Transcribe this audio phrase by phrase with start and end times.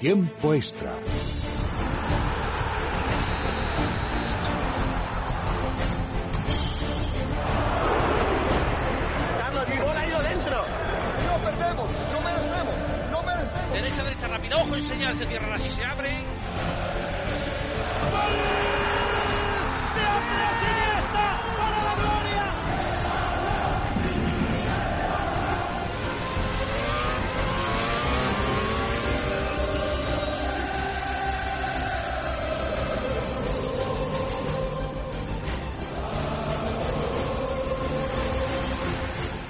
[0.00, 0.94] Tiempo extra.
[9.38, 10.64] Carlos, mi bola ha ido dentro.
[11.26, 12.76] No perdemos, no merecemos,
[13.10, 13.72] no merecemos.
[13.74, 14.56] Derecha, derecha, rápido.
[14.56, 16.24] Ojo en señal, se cierran así, se abren.
[18.10, 18.36] ¡Gol!
[19.92, 20.79] ¡De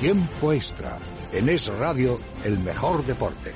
[0.01, 0.97] Tiempo extra.
[1.31, 3.53] En Es Radio, el mejor deporte.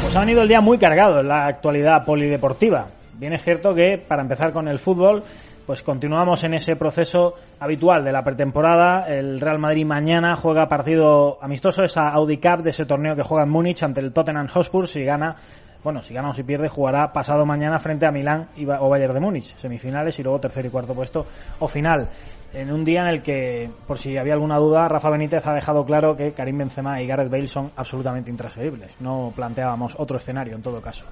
[0.00, 2.86] Pues ha venido el día muy cargado en la actualidad polideportiva.
[3.18, 5.22] Bien es cierto que, para empezar con el fútbol,
[5.66, 9.06] pues continuamos en ese proceso habitual de la pretemporada.
[9.08, 13.44] El Real Madrid mañana juega partido amistoso, esa Audi Cup de ese torneo que juega
[13.44, 14.88] en Múnich ante el Tottenham Hotspur.
[14.88, 15.36] Si gana,
[15.82, 18.48] bueno, si gana o si pierde, jugará pasado mañana frente a Milán
[18.80, 21.26] o Bayern de Múnich, semifinales y luego tercer y cuarto puesto
[21.58, 22.08] o final.
[22.54, 25.84] En un día en el que, por si había alguna duda, Rafa Benítez ha dejado
[25.84, 28.92] claro que Karim Benzema y Gareth Bale son absolutamente intransferibles.
[29.00, 31.04] No planteábamos otro escenario en todo caso.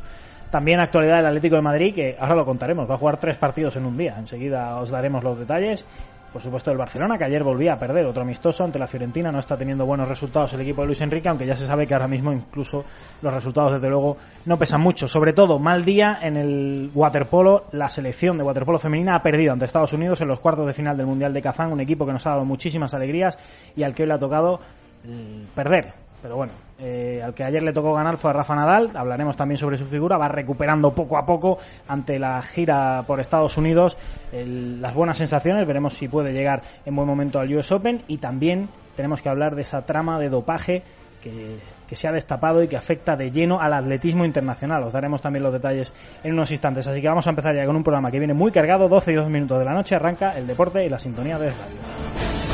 [0.52, 3.74] También actualidad del Atlético de Madrid, que ahora lo contaremos, va a jugar tres partidos
[3.74, 4.14] en un día.
[4.16, 5.84] Enseguida os daremos los detalles.
[6.32, 9.30] Por supuesto, el Barcelona, que ayer volvía a perder otro amistoso ante la Fiorentina.
[9.30, 11.92] No está teniendo buenos resultados el equipo de Luis Enrique, aunque ya se sabe que
[11.92, 12.84] ahora mismo incluso
[13.20, 14.16] los resultados, desde luego,
[14.46, 15.08] no pesan mucho.
[15.08, 17.64] Sobre todo, mal día en el waterpolo.
[17.72, 20.96] La selección de waterpolo femenina ha perdido ante Estados Unidos en los cuartos de final
[20.96, 23.38] del Mundial de Kazán, un equipo que nos ha dado muchísimas alegrías
[23.76, 24.58] y al que hoy le ha tocado
[25.04, 26.01] eh, perder.
[26.22, 28.90] Pero bueno, eh, al que ayer le tocó ganar fue a Rafa Nadal.
[28.94, 30.16] Hablaremos también sobre su figura.
[30.16, 33.96] Va recuperando poco a poco ante la gira por Estados Unidos
[34.32, 35.66] las buenas sensaciones.
[35.66, 38.04] Veremos si puede llegar en buen momento al US Open.
[38.06, 40.84] Y también tenemos que hablar de esa trama de dopaje
[41.20, 44.84] que, que se ha destapado y que afecta de lleno al atletismo internacional.
[44.84, 46.86] Os daremos también los detalles en unos instantes.
[46.86, 48.88] Así que vamos a empezar ya con un programa que viene muy cargado.
[48.88, 52.51] 12 y 2 minutos de la noche arranca el deporte y la sintonía de radio.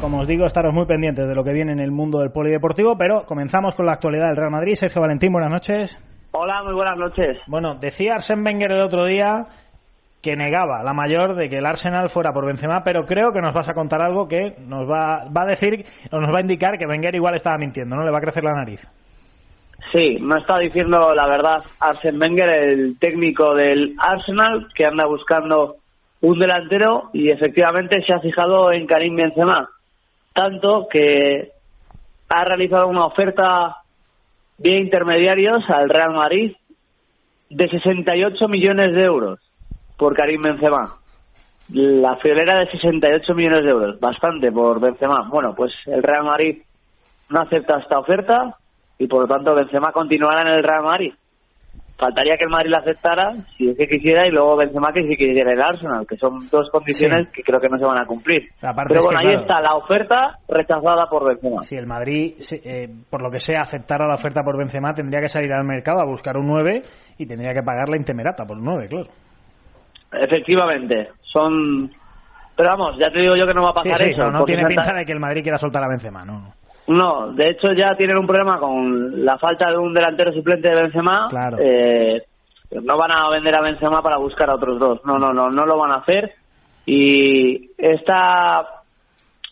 [0.00, 2.96] Como os digo, estaros muy pendientes de lo que viene en el mundo del polideportivo,
[2.96, 4.72] pero comenzamos con la actualidad del Real Madrid.
[4.74, 5.94] Sergio Valentín, buenas noches.
[6.32, 7.36] Hola, muy buenas noches.
[7.46, 9.44] Bueno, decía Arsène Wenger el otro día
[10.22, 13.52] que negaba la mayor de que el Arsenal fuera por Benzema, pero creo que nos
[13.52, 16.78] vas a contar algo que nos va, va a decir o nos va a indicar
[16.78, 18.02] que Wenger igual estaba mintiendo, ¿no?
[18.02, 18.80] Le va a crecer la nariz.
[19.92, 25.76] Sí, no está diciendo la verdad Arsène Wenger, el técnico del Arsenal, que anda buscando
[26.22, 29.68] un delantero y efectivamente se ha fijado en Karim Benzema.
[30.40, 31.50] Tanto que
[32.30, 33.82] ha realizado una oferta
[34.56, 36.56] vía intermediarios al Real Madrid
[37.50, 39.38] de 68 millones de euros
[39.98, 40.96] por Karim Benzema.
[41.68, 45.28] La friolera de 68 millones de euros, bastante por Benzema.
[45.28, 46.62] Bueno, pues el Real Madrid
[47.28, 48.56] no acepta esta oferta
[48.98, 51.12] y por lo tanto Benzema continuará en el Real Madrid.
[52.00, 55.16] Faltaría que el Madrid la aceptara si es que quisiera y luego Benzema que si
[55.16, 57.32] quisiera el Arsenal, que son dos condiciones Sí.
[57.34, 58.48] que creo que no se van a cumplir.
[58.62, 61.62] Aparte Pero es que, bueno, ahí claro, está la oferta rechazada por Benzema.
[61.62, 62.34] Si el Madrid,
[62.64, 66.00] eh, por lo que sea, aceptara la oferta por Benzema, tendría que salir al mercado
[66.00, 66.80] a buscar un 9
[67.18, 69.08] y tendría que pagar la intemerata por un 9, claro.
[70.12, 71.90] Efectivamente, son...
[72.56, 74.30] Pero vamos, ya te digo yo que no va a pasar sí, eso.
[74.30, 76.52] no, tiene pinta de que el Madrid quiera soltar a Benzema, no.
[76.90, 80.82] No, de hecho ya tienen un problema con la falta de un delantero suplente de
[80.82, 81.28] Benzema.
[81.30, 81.56] Claro.
[81.60, 82.20] Eh,
[82.82, 85.00] no van a vender a Benzema para buscar a otros dos.
[85.04, 86.32] No, no, no, no lo van a hacer.
[86.86, 88.66] Y esta,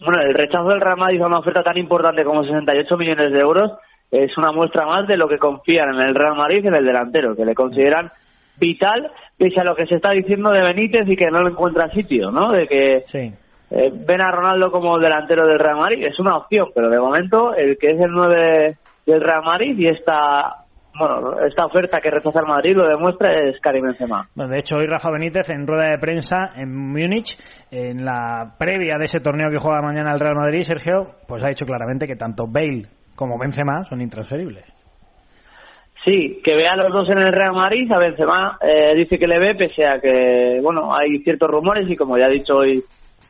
[0.05, 3.39] bueno, el rechazo del Real Madrid a una oferta tan importante como 68 millones de
[3.39, 3.71] euros
[4.11, 6.85] es una muestra más de lo que confían en el Real Madrid y en el
[6.85, 8.11] delantero, que le consideran
[8.57, 11.89] vital, pese a lo que se está diciendo de Benítez y que no le encuentra
[11.91, 12.51] sitio, ¿no?
[12.51, 13.33] De que Sí.
[13.71, 16.07] Eh, ven a Ronaldo como delantero del Real Madrid.
[16.07, 19.87] Es una opción, pero de momento el que es el 9 del Real Madrid y
[19.87, 20.65] esta,
[20.99, 24.29] bueno, esta oferta que rechaza el Madrid lo demuestra es Karim Benzema.
[24.35, 27.37] Bueno, de hecho, hoy Rafa Benítez en rueda de prensa en Múnich,
[27.71, 31.49] en la previa de ese torneo que juega mañana el Real Madrid, Sergio, pues ha
[31.49, 34.65] dicho claramente que tanto Bale como Benzema son intransferibles.
[36.05, 39.27] Sí, que vea a los dos en el Real Madrid, a Benzema eh, dice que
[39.27, 42.83] le ve, pese a que, bueno, hay ciertos rumores y como ya ha dicho hoy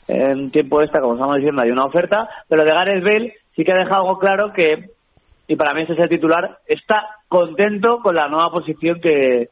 [0.08, 3.72] en tiempo esta, como estamos diciendo, hay una oferta, pero de Gareth Bale sí que
[3.72, 4.87] ha dejado algo claro que,
[5.46, 9.49] y para mí ese es el titular, está contento con la nueva posición que,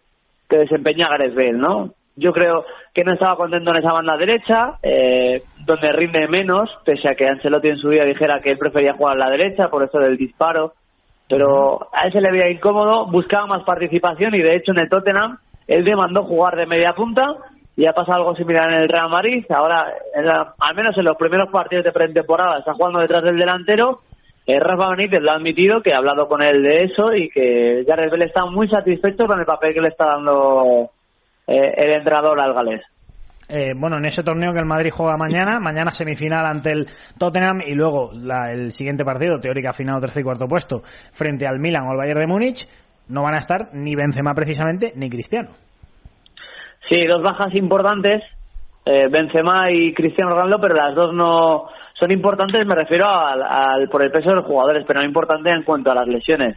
[0.49, 1.91] que desempeña Gareth Bale, ¿no?
[2.17, 2.65] Yo creo
[2.95, 7.29] que no estaba contento en esa banda derecha, eh, donde rinde menos, pese a que
[7.29, 10.17] Ancelotti en su día dijera que él prefería jugar a la derecha por eso del
[10.17, 10.73] disparo,
[11.29, 14.89] pero a él se le veía incómodo, buscaba más participación y de hecho en el
[14.89, 15.37] Tottenham
[15.67, 17.37] él demandó jugar de media punta
[17.77, 19.45] y ha pasado algo similar en el Real Madrid.
[19.51, 19.93] Ahora,
[20.59, 24.01] al menos en los primeros partidos de pretemporada, está jugando detrás del delantero.
[24.47, 27.85] Eh, Rafa Benítez lo ha admitido, que ha hablado con él de eso y que
[27.87, 30.91] Jared Bell está muy satisfecho con el papel que le está dando
[31.47, 32.83] eh, el entrenador al galés.
[33.49, 36.87] Eh, bueno, en ese torneo que el Madrid juega mañana, mañana semifinal ante el
[37.19, 40.83] Tottenham y luego el siguiente partido, teórica final tercer y cuarto puesto,
[41.13, 42.69] frente al Milan o al Bayern de Múnich,
[43.09, 45.51] no van a estar ni Benzema precisamente ni Cristiano.
[46.89, 48.23] Sí, dos bajas importantes,
[48.85, 51.69] eh, Benzema y Cristiano Ronaldo, pero las dos no
[51.99, 55.65] son importantes, me refiero al, por el peso de los jugadores, pero no importante en
[55.65, 56.57] cuanto a las lesiones.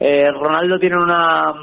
[0.00, 1.54] Eh, Ronaldo tiene una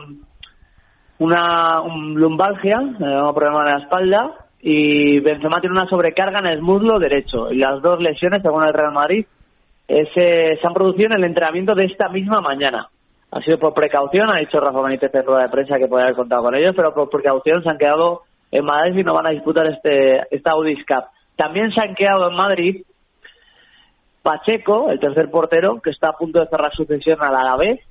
[1.17, 4.31] una lumbalgia, eh, un problema en la espalda,
[4.62, 7.51] y Benzema tiene una sobrecarga en el muslo derecho.
[7.51, 9.25] Y las dos lesiones, según el Real Madrid,
[9.88, 12.88] se han producido en el entrenamiento de esta misma mañana.
[13.35, 16.15] Ha sido por precaución, ha dicho Rafa Benítez en rueda de prensa que puede haber
[16.15, 19.31] contado con ellos, pero por precaución se han quedado en Madrid y no van a
[19.31, 21.03] disputar este esta Audis Cup.
[21.35, 22.83] También se han quedado en Madrid
[24.23, 27.81] Pacheco, el tercer portero, que está a punto de cerrar su cesión a la vez,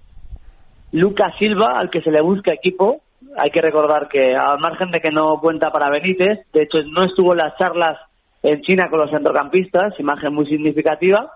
[0.93, 3.03] Lucas Silva, al que se le busca equipo,
[3.37, 7.05] hay que recordar que al margen de que no cuenta para Benítez, de hecho no
[7.05, 7.99] estuvo en las charlas
[8.43, 11.33] en China con los centrocampistas, imagen muy significativa.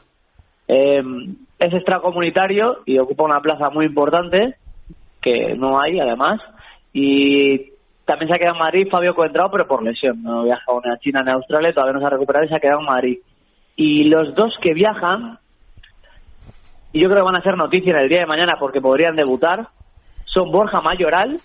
[0.66, 1.02] Eh,
[1.58, 4.56] es extracomunitario y ocupa una plaza muy importante,
[5.20, 6.40] que no hay además.
[6.92, 7.72] Y
[8.04, 10.22] también se ha quedado en Madrid Fabio Coentrao, pero por lesión.
[10.22, 12.48] No ha viajado ni a China ni a Australia, todavía no se ha recuperado y
[12.48, 13.18] se ha quedado en Madrid.
[13.76, 15.38] Y los dos que viajan,
[16.92, 19.16] y yo creo que van a ser noticia en el día de mañana porque podrían
[19.16, 19.68] debutar,
[20.24, 21.40] son Borja Mayoral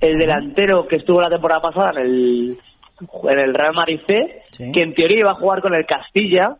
[0.00, 2.58] el delantero que estuvo la temporada pasada en el,
[3.24, 4.42] en el Real Madrid C,
[4.72, 6.56] que en teoría iba a jugar con el Castilla,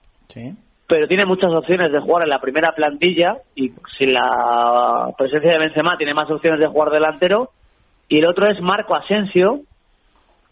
[0.90, 5.58] pero tiene muchas opciones de jugar en la primera plantilla y sin la presencia de
[5.58, 7.50] Benzema tiene más opciones de jugar delantero.
[8.08, 9.60] Y el otro es Marco Asensio.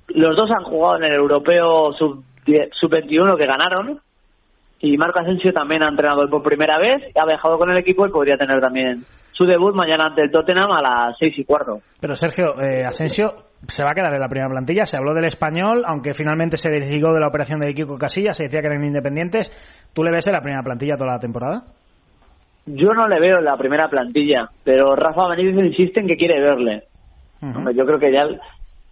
[0.06, 4.00] Los dos han jugado en el Europeo Sub-21 que ganaron.
[4.79, 8.11] Y Marco Asensio también ha entrenado por primera vez, ha viajado con el equipo y
[8.11, 9.05] podría tener también
[9.38, 11.79] su debut mañana ante el Tottenham a las seis y cuarto.
[12.00, 13.35] Pero Sergio, eh, Asensio
[13.69, 14.85] se va a quedar en la primera plantilla.
[14.85, 18.44] Se habló del español, aunque finalmente se desligó de la operación de equipo Casilla, se
[18.44, 19.52] decía que eran independientes.
[19.94, 21.62] ¿Tú le ves en la primera plantilla toda la temporada?
[22.67, 26.40] Yo no le veo en la primera plantilla, pero Rafa Benítez insiste en que quiere
[26.40, 26.82] verle.
[27.40, 28.26] Yo creo que ya,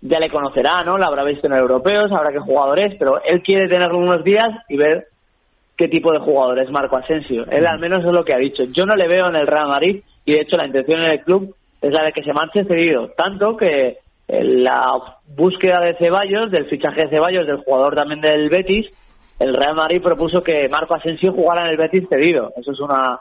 [0.00, 0.96] ya le conocerá, ¿no?
[0.96, 4.22] La habrá visto en el europeo, sabrá qué jugador es, pero él quiere tenerlo unos
[4.22, 5.08] días y ver
[5.76, 7.44] qué tipo de jugador es Marco Asensio.
[7.50, 8.62] Él al menos es lo que ha dicho.
[8.72, 11.20] Yo no le veo en el Real Madrid y de hecho la intención en el
[11.20, 14.92] club es la de que se marche cedido, tanto que la
[15.36, 18.86] búsqueda de Ceballos, del fichaje de Ceballos, del jugador también del Betis,
[19.38, 22.52] el Real Madrid propuso que Marco Asensio jugara en el Betis cedido.
[22.56, 23.20] Eso es una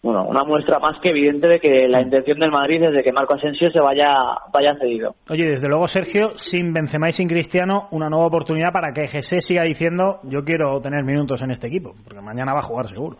[0.00, 3.12] bueno, una muestra más que evidente de que la intención del Madrid es de que
[3.12, 4.14] Marco Asensio se vaya
[4.52, 5.16] vaya cedido.
[5.28, 9.44] Oye, desde luego Sergio, sin Benzema y sin Cristiano, una nueva oportunidad para que Jesse
[9.44, 13.16] siga diciendo yo quiero tener minutos en este equipo, porque mañana va a jugar seguro.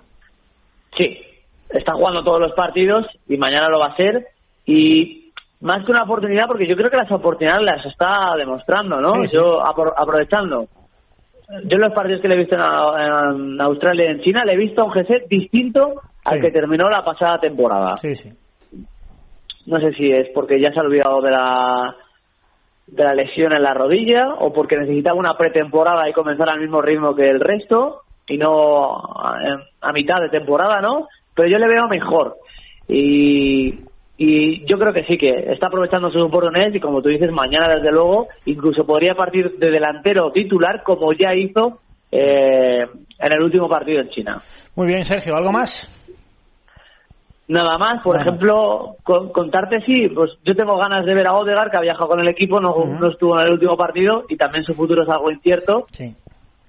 [0.96, 1.18] Sí,
[1.70, 4.26] está jugando todos los partidos y mañana lo va a hacer
[4.66, 9.24] y más que una oportunidad porque yo creo que las oportunidades las está demostrando, ¿no?
[9.24, 10.66] Yo aprovechando.
[11.64, 14.56] Yo en los partidos que le he visto en, Australia y en China le he
[14.56, 15.94] visto a un GC distinto
[16.24, 17.96] al que terminó la pasada temporada.
[17.96, 18.30] Sí, sí.
[19.66, 21.96] No sé si es porque ya se ha olvidado de la
[22.86, 26.80] de la lesión en la rodilla o porque necesitaba una pretemporada y comenzar al mismo
[26.80, 28.96] ritmo que el resto y no
[29.80, 31.08] a mitad de temporada, ¿no?
[31.38, 32.34] Pero yo le veo mejor.
[32.88, 33.72] Y,
[34.16, 37.68] y yo creo que sí, que está aprovechando sus oportunidades y como tú dices, mañana
[37.76, 41.78] desde luego incluso podría partir de delantero titular como ya hizo
[42.10, 42.84] eh,
[43.20, 44.42] en el último partido en China.
[44.74, 45.88] Muy bien, Sergio, ¿algo más?
[47.46, 51.76] Nada más, por ejemplo, contarte sí, pues yo tengo ganas de ver a Odegar, que
[51.76, 54.74] ha viajado con el equipo, no, no estuvo en el último partido y también su
[54.74, 55.86] futuro es algo incierto.
[55.92, 56.16] Sí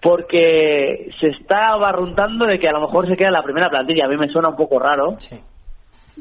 [0.01, 4.05] porque se está barruntando de que a lo mejor se queda en la primera plantilla.
[4.05, 5.15] A mí me suena un poco raro.
[5.19, 5.39] Sí.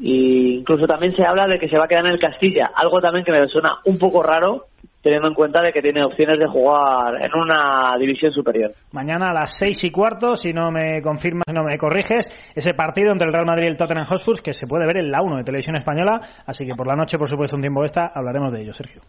[0.01, 3.01] Y incluso también se habla de que se va a quedar en el Castilla, algo
[3.01, 4.67] también que me suena un poco raro,
[5.01, 8.71] teniendo en cuenta de que tiene opciones de jugar en una división superior.
[8.93, 12.73] Mañana a las seis y cuarto, si no me confirmas, si no me corriges, ese
[12.73, 15.21] partido entre el Real Madrid y el Tottenham Hotspur que se puede ver en la
[15.21, 18.53] 1 de Televisión Española, así que por la noche, por supuesto, un tiempo esta, hablaremos
[18.53, 19.01] de ello, Sergio.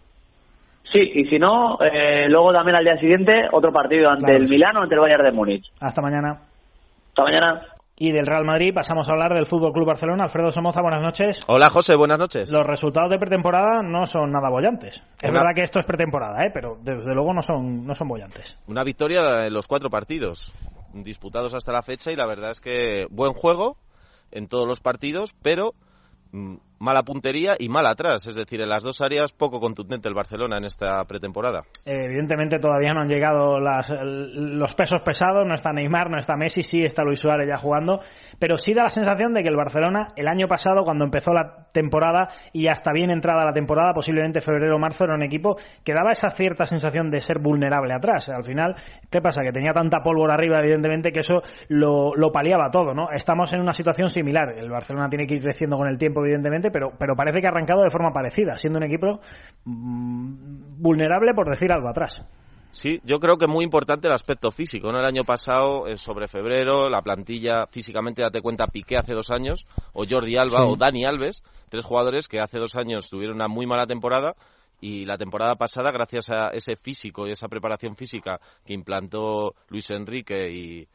[0.92, 4.82] Sí, y si no, eh, luego también al día siguiente otro partido ante el Milano,
[4.82, 5.64] ante el Bayern de Múnich.
[5.80, 6.40] Hasta mañana.
[7.08, 7.62] Hasta mañana.
[7.96, 10.24] Y del Real Madrid pasamos a hablar del Fútbol Club Barcelona.
[10.24, 11.44] Alfredo Somoza, buenas noches.
[11.46, 12.50] Hola José, buenas noches.
[12.50, 15.04] Los resultados de pretemporada no son nada bollantes.
[15.20, 16.50] Es verdad que esto es pretemporada, ¿eh?
[16.52, 18.58] pero desde luego no son, no son bollantes.
[18.66, 20.50] Una victoria en los cuatro partidos
[20.94, 23.76] disputados hasta la fecha y la verdad es que buen juego
[24.32, 25.74] en todos los partidos, pero
[26.32, 28.26] mm, mala puntería y mal atrás.
[28.26, 31.62] Es decir, en las dos áreas poco contundente el Barcelona en esta pretemporada.
[31.84, 36.62] evidentemente todavía no han llegado las, los pesos pesados, no está Neymar, no está Messi,
[36.62, 38.00] sí está Luis Suárez ya jugando,
[38.38, 41.68] pero sí da la sensación de que el Barcelona el año pasado, cuando empezó la
[41.72, 45.92] temporada y hasta bien entrada la temporada, posiblemente febrero o marzo, era un equipo que
[45.92, 48.28] daba esa cierta sensación de ser vulnerable atrás.
[48.30, 48.74] Al final,
[49.10, 49.42] ¿qué pasa?
[49.42, 53.10] Que tenía tanta pólvora arriba, evidentemente, que eso lo, lo paliaba todo, ¿no?
[53.10, 54.58] Estamos en una situación similar.
[54.58, 57.50] El Barcelona tiene que ir creciendo con el tiempo, evidentemente, pero, pero parece que ha
[57.50, 59.20] arrancado de forma parecida, siendo un equipo
[59.64, 62.24] mm, vulnerable, por decir algo, atrás.
[62.72, 64.92] Sí, yo creo que es muy importante el aspecto físico.
[64.92, 65.00] ¿no?
[65.00, 69.66] El año pasado, eh, sobre febrero, la plantilla físicamente, date cuenta, Piqué hace dos años,
[69.92, 73.66] o Jordi Alba o Dani Alves, tres jugadores que hace dos años tuvieron una muy
[73.66, 74.34] mala temporada
[74.80, 79.90] y la temporada pasada, gracias a ese físico y esa preparación física que implantó Luis
[79.90, 80.88] Enrique y,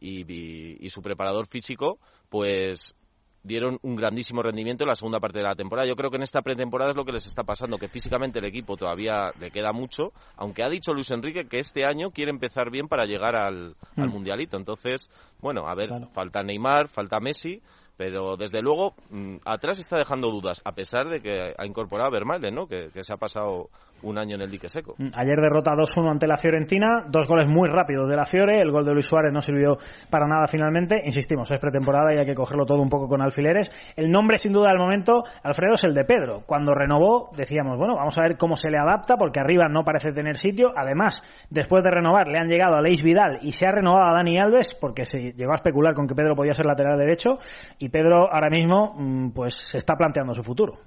[0.00, 1.98] y su preparador físico,
[2.30, 2.94] pues
[3.42, 5.88] dieron un grandísimo rendimiento en la segunda parte de la temporada.
[5.88, 8.44] Yo creo que en esta pretemporada es lo que les está pasando, que físicamente el
[8.44, 12.70] equipo todavía le queda mucho, aunque ha dicho Luis Enrique que este año quiere empezar
[12.70, 14.06] bien para llegar al, mm.
[14.08, 14.56] Mundialito.
[14.56, 17.62] Entonces, bueno, a ver, falta Neymar, falta Messi,
[17.98, 22.12] pero desde luego mm, atrás está dejando dudas, a pesar de que ha incorporado a
[22.12, 22.68] Vermaelen, ¿no?
[22.68, 23.70] que, se ha pasado
[24.02, 24.94] un año en el dique seco.
[24.98, 28.70] Mm, ayer derrota 2-1 ante la Fiorentina, dos goles muy rápidos de la Fiore, el
[28.70, 29.78] gol de Luis Suárez no sirvió
[30.10, 33.70] para nada finalmente, insistimos, es pretemporada y hay que cogerlo todo un poco con alfileres.
[33.96, 36.42] El nombre sin duda del momento, Alfredo, es el de Pedro.
[36.46, 40.12] Cuando renovó decíamos, bueno, vamos a ver cómo se le adapta, porque arriba no parece
[40.12, 40.72] tener sitio.
[40.76, 44.14] Además, después de renovar, le han llegado a Leis Vidal y se ha renovado a
[44.14, 47.38] Dani Alves, porque se llegó a especular con que Pedro podía ser lateral derecho,
[47.78, 50.78] y Pedro ahora mismo mm, pues se está planteando su futuro.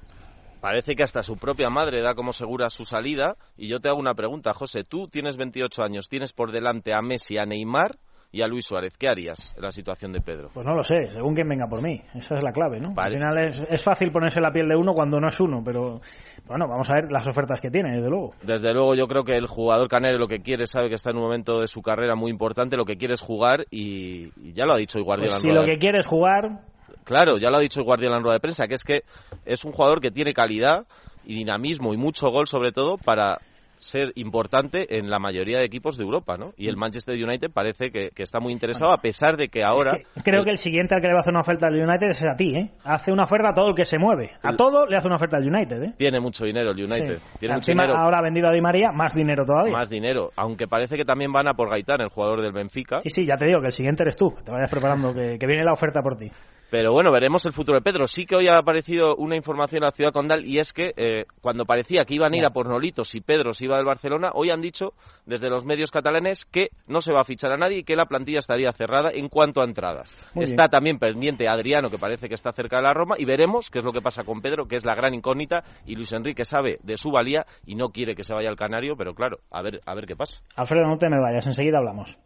[0.62, 3.36] Parece que hasta su propia madre da como segura su salida.
[3.58, 4.84] Y yo te hago una pregunta, José.
[4.84, 7.98] Tú tienes 28 años, tienes por delante a Messi, a Neymar
[8.32, 8.98] y a Luis Suárez.
[8.98, 10.50] ¿Qué harías en la situación de Pedro?
[10.54, 12.02] Pues no lo sé, según quien venga por mí.
[12.14, 12.94] Esa es la clave, ¿no?
[12.96, 16.00] Al final es, es, fácil ponerse la piel de uno cuando no es uno, pero
[16.46, 18.34] bueno, vamos a ver las ofertas que tiene, desde luego.
[18.42, 21.18] Desde luego, yo creo que el jugador canero lo que quiere, sabe que está en
[21.18, 24.74] un momento de su carrera muy importante, lo que quiere es jugar y, ya lo
[24.74, 25.34] ha dicho Guardiola.
[25.34, 26.62] Pues si lo que quiere es jugar,
[27.04, 29.04] Claro, ya lo ha dicho Guardiola en rueda de prensa, que es que
[29.46, 30.86] es un jugador que tiene calidad
[31.26, 33.40] y dinamismo y mucho gol sobre todo para
[33.82, 36.54] ser importante en la mayoría de equipos de Europa, ¿no?
[36.56, 39.98] Y el Manchester United parece que, está muy interesado, a pesar de que ahora...
[40.24, 42.22] creo que el siguiente al que le va a hacer una oferta al United es
[42.22, 42.72] a ti, ¿eh?
[42.84, 44.32] Hace una oferta a todo el que se mueve.
[44.44, 45.94] A todo le hace una oferta al United, ¿eh?
[45.98, 47.20] Tiene mucho dinero el United.
[47.40, 47.98] Tiene mucho dinero.
[47.98, 49.74] ahora ha vendido a Di María, más dinero todavía.
[49.74, 53.02] Más dinero, aunque parece que también van a por Gaitán, el jugador del Benfica.
[53.02, 54.34] Sí, sí, ya te digo que el siguiente eres tú.
[54.46, 56.32] Te vayas preparando, que, que viene la oferta por ti.
[56.72, 58.08] Pero bueno, veremos el futuro de Pedro.
[58.08, 61.26] Sí que hoy ha aparecido una información a la ciudad condal y es que eh,
[61.42, 64.32] cuando parecía que iban a ir a por Nolitos y Pedro se iba del Barcelona,
[64.34, 64.94] hoy han dicho
[65.26, 68.06] desde los medios catalanes que no se va a fichar a nadie y que la
[68.06, 70.16] plantilla estaría cerrada en cuanto a entradas.
[70.34, 73.80] Está también pendiente Adriano, que parece que está cerca de la Roma, y veremos qué
[73.80, 76.80] es lo que pasa con Pedro, que es la gran incógnita, y Luis Enrique sabe
[76.84, 79.82] de su valía y no quiere que se vaya al Canario, pero claro, a ver,
[79.86, 80.40] a ver qué pasa.
[80.56, 82.18] Alfredo, no te me vayas, enseguida hablamos.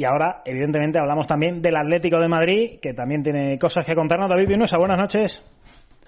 [0.00, 4.30] Y ahora, evidentemente, hablamos también del Atlético de Madrid, que también tiene cosas que contarnos.
[4.30, 5.44] David Vinuesa, buenas noches.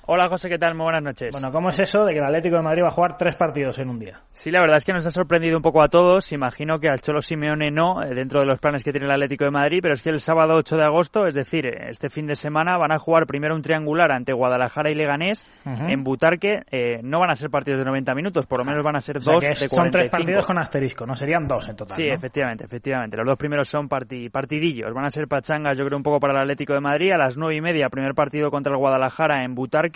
[0.04, 0.74] Hola José, ¿qué tal?
[0.74, 1.30] Muy buenas noches.
[1.30, 3.78] Bueno, ¿cómo es eso de que el Atlético de Madrid va a jugar tres partidos
[3.78, 4.18] en un día?
[4.32, 6.32] Sí, la verdad es que nos ha sorprendido un poco a todos.
[6.32, 9.44] Imagino que al Cholo Simeone no, eh, dentro de los planes que tiene el Atlético
[9.44, 12.34] de Madrid, pero es que el sábado 8 de agosto, es decir, este fin de
[12.34, 16.62] semana, van a jugar primero un triangular ante Guadalajara y Leganés en Butarque.
[16.72, 19.20] Eh, no van a ser partidos de 90 minutos, por lo menos van a ser
[19.20, 19.76] dos de 45.
[19.76, 21.96] Son tres partidos con asterisco, no serían dos en total.
[21.96, 23.16] Sí, efectivamente, efectivamente.
[23.16, 24.92] Los dos primeros son partidillos.
[24.92, 27.12] Van a ser pachangas, yo creo, un poco para el Atlético de Madrid.
[27.12, 29.91] A las nueve y media, primer partido contra el Guadalajara en Butarque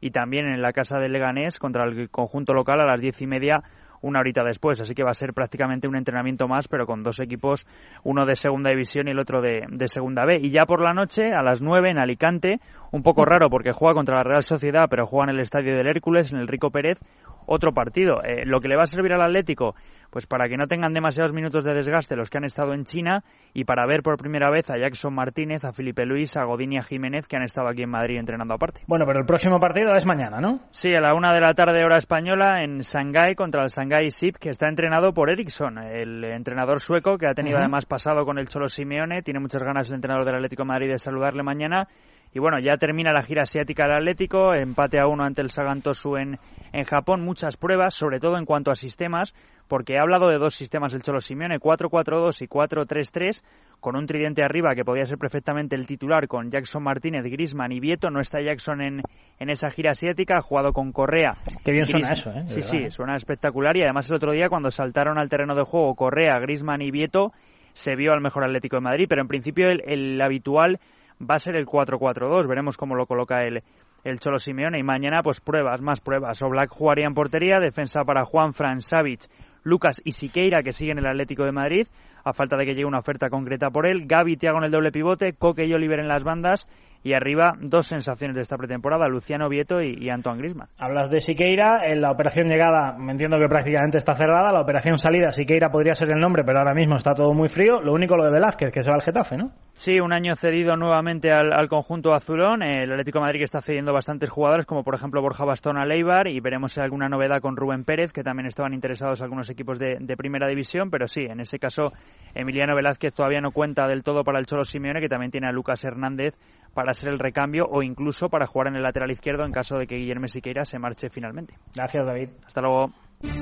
[0.00, 3.26] y también en la casa de Leganés contra el conjunto local a las diez y
[3.26, 3.62] media
[4.00, 7.20] una horita después, así que va a ser prácticamente un entrenamiento más, pero con dos
[7.20, 7.66] equipos,
[8.04, 10.38] uno de segunda división y el otro de, de, segunda B.
[10.42, 12.60] Y ya por la noche, a las nueve en Alicante,
[12.92, 15.86] un poco raro porque juega contra la Real Sociedad, pero juega en el estadio del
[15.86, 16.98] Hércules, en el Rico Pérez,
[17.46, 18.22] otro partido.
[18.22, 19.74] Eh, lo que le va a servir al Atlético
[20.10, 23.22] pues para que no tengan demasiados minutos de desgaste los que han estado en China
[23.54, 26.78] y para ver por primera vez a Jackson Martínez, a Felipe Luis, a Godín y
[26.78, 28.82] a Jiménez que han estado aquí en Madrid entrenando aparte.
[28.86, 30.60] Bueno, pero el próximo partido es mañana, ¿no?
[30.70, 34.36] Sí, a la una de la tarde hora española en Shanghái contra el Shanghái SIP
[34.36, 38.48] que está entrenado por Eriksson, el entrenador sueco que ha tenido además pasado con el
[38.48, 39.22] Cholo Simeone.
[39.22, 41.88] Tiene muchas ganas el entrenador del Atlético de Madrid de saludarle mañana
[42.32, 46.16] y bueno, ya termina la gira asiática del Atlético, empate a uno ante el Sagantosu
[46.16, 46.38] en,
[46.72, 49.34] en Japón, muchas pruebas, sobre todo en cuanto a sistemas,
[49.66, 53.42] porque he hablado de dos sistemas del Cholo Simeone, 4-4-2 y 4-3-3,
[53.80, 57.80] con un tridente arriba que podía ser perfectamente el titular con Jackson Martínez, Grisman y
[57.80, 58.10] Vieto.
[58.10, 59.02] No está Jackson en,
[59.38, 61.38] en esa gira asiática, ha jugado con Correa.
[61.64, 62.44] Qué bien suena eso, ¿eh?
[62.46, 63.76] sí, sí, suena espectacular.
[63.76, 67.32] Y además el otro día cuando saltaron al terreno de juego Correa, Grisman y Vieto,
[67.72, 70.80] se vio al mejor Atlético de Madrid, pero en principio el, el habitual
[71.20, 72.48] va a ser el 4-4-2.
[72.48, 73.62] Veremos cómo lo coloca el,
[74.04, 74.78] el Cholo Simeone.
[74.78, 76.42] Y mañana, pues pruebas, más pruebas.
[76.42, 79.22] Oblak jugaría en portería, defensa para Juan Fran Savic,
[79.62, 81.86] Lucas y Siqueira, que siguen en el Atlético de Madrid,
[82.24, 84.06] a falta de que llegue una oferta concreta por él.
[84.06, 86.66] Gaby Tiago en el doble pivote, Coque y Oliver en las bandas
[87.02, 90.68] y arriba, dos sensaciones de esta pretemporada, Luciano Vieto y, y Antoine Grisman.
[90.78, 94.98] Hablas de Siqueira, en la operación llegada me entiendo que prácticamente está cerrada, la operación
[94.98, 98.16] salida Siqueira podría ser el nombre, pero ahora mismo está todo muy frío, lo único
[98.16, 99.52] lo de Velázquez, que se va al Getafe, ¿no?
[99.72, 103.60] Sí, un año cedido nuevamente al, al conjunto azulón, el Atlético de Madrid que está
[103.60, 107.08] cediendo bastantes jugadores, como por ejemplo Borja Bastón a Leibar, y veremos si hay alguna
[107.08, 111.06] novedad con Rubén Pérez, que también estaban interesados algunos equipos de, de primera división, pero
[111.06, 111.92] sí, en ese caso
[112.34, 115.52] Emiliano Velázquez todavía no cuenta del todo para el Cholo Simeone, que también tiene a
[115.52, 116.34] Lucas Hernández
[116.74, 119.86] para ser el recambio o incluso para jugar en el lateral izquierdo en caso de
[119.86, 121.54] que Guillermo Siqueira se marche finalmente.
[121.74, 122.28] Gracias, David.
[122.46, 122.92] Hasta luego.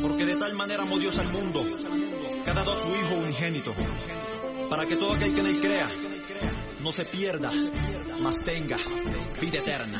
[0.00, 1.60] Porque de tal manera amó Dios al mundo,
[2.44, 3.72] que ha dado a su Hijo unigénito,
[4.68, 5.86] para que todo aquel que en él crea
[6.82, 7.50] no se pierda,
[8.22, 8.76] mas tenga
[9.40, 9.98] vida eterna.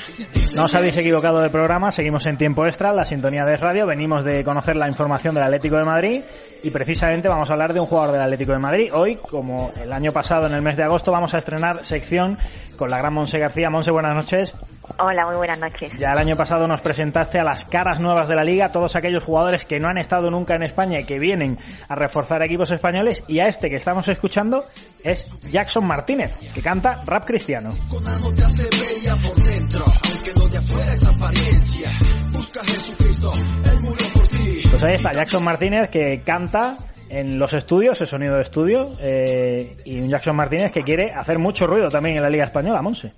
[0.54, 4.24] No os habéis equivocado de programa, seguimos en tiempo extra, la sintonía de radio, venimos
[4.24, 6.22] de conocer la información del Atlético de Madrid
[6.62, 8.90] y precisamente vamos a hablar de un jugador del Atlético de Madrid.
[8.92, 12.38] Hoy, como el año pasado en el mes de agosto, vamos a estrenar sección
[12.76, 13.70] con la gran Monse García.
[13.70, 14.54] Monse, buenas noches.
[14.98, 15.92] Hola, muy buenas noches.
[15.98, 19.22] Ya el año pasado nos presentaste a las caras nuevas de la liga, todos aquellos
[19.22, 23.22] jugadores que no han estado nunca en España y que vienen a reforzar equipos españoles
[23.28, 24.64] y a este que estamos escuchando
[25.04, 27.70] es Jackson Martínez, que canta rap cristiano.
[27.90, 31.90] Con algo te hace bella por dentro, aunque lo de afuera es apariencia.
[32.32, 33.32] Busca a Jesucristo,
[33.70, 34.57] Él murió por ti.
[34.70, 36.76] Pues ahí está Jackson Martínez que canta
[37.10, 41.38] en los estudios, el sonido de estudio, eh, y un Jackson Martínez que quiere hacer
[41.38, 43.12] mucho ruido también en la Liga Española, Monse.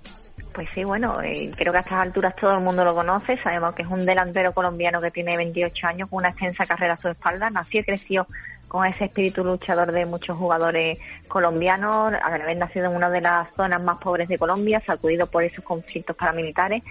[0.53, 3.35] Pues sí, bueno, eh, creo que a estas alturas todo el mundo lo conoce.
[3.41, 6.97] Sabemos que es un delantero colombiano que tiene 28 años, con una extensa carrera a
[6.97, 7.49] su espalda.
[7.49, 8.27] Nació y creció
[8.67, 13.53] con ese espíritu luchador de muchos jugadores colombianos, al haber nacido en una de las
[13.55, 16.81] zonas más pobres de Colombia, sacudido por esos conflictos paramilitares.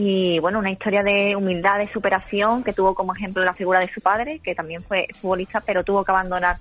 [0.00, 3.88] Y bueno, una historia de humildad, de superación, que tuvo como ejemplo la figura de
[3.88, 6.54] su padre, que también fue futbolista, pero tuvo que abandonar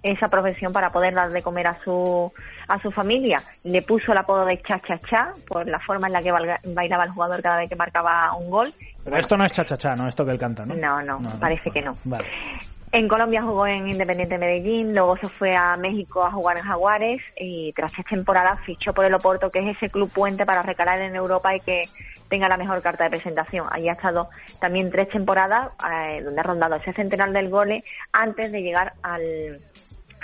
[0.00, 2.32] esa profesión para poder dar de comer a su
[2.68, 3.42] a su familia.
[3.64, 6.30] Le puso el apodo de cha cha cha por la forma en la que
[6.72, 8.72] bailaba el jugador cada vez que marcaba un gol.
[9.02, 10.06] Pero esto no es cha-cha-cha, ¿no?
[10.06, 10.76] Esto que él canta, ¿no?
[10.76, 11.96] No, no, parece que no.
[12.04, 12.26] Vale.
[12.92, 17.20] En Colombia jugó en Independiente Medellín, luego se fue a México a jugar en Jaguares
[17.36, 21.00] y tras tres temporadas fichó por el Oporto, que es ese club puente para recalar
[21.00, 21.82] en Europa y que
[22.28, 23.66] tenga la mejor carta de presentación.
[23.70, 24.28] Allí ha estado
[24.60, 29.60] también tres temporadas eh, donde ha rondado ese centenar del gole antes de llegar al,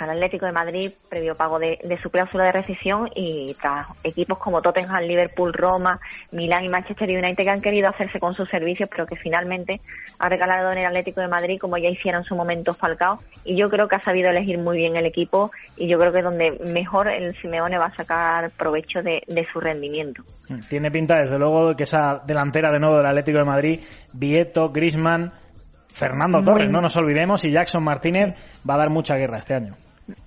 [0.01, 4.37] al Atlético de Madrid previo pago de, de su cláusula de rescisión y tras equipos
[4.37, 5.99] como Tottenham, Liverpool, Roma,
[6.31, 9.81] Milán y Manchester United que han querido hacerse con sus servicios pero que finalmente
[10.19, 13.57] ha regalado en el Atlético de Madrid como ya hicieron en su momento Falcao y
[13.57, 16.23] yo creo que ha sabido elegir muy bien el equipo y yo creo que es
[16.23, 20.23] donde mejor el Simeone va a sacar provecho de, de su rendimiento.
[20.69, 23.79] Tiene pinta, desde luego, que esa delantera de nuevo del Atlético de Madrid,
[24.13, 25.31] Vieto, Grisman,
[25.87, 28.35] Fernando Torres, no nos olvidemos, y Jackson Martínez
[28.67, 29.75] va a dar mucha guerra este año.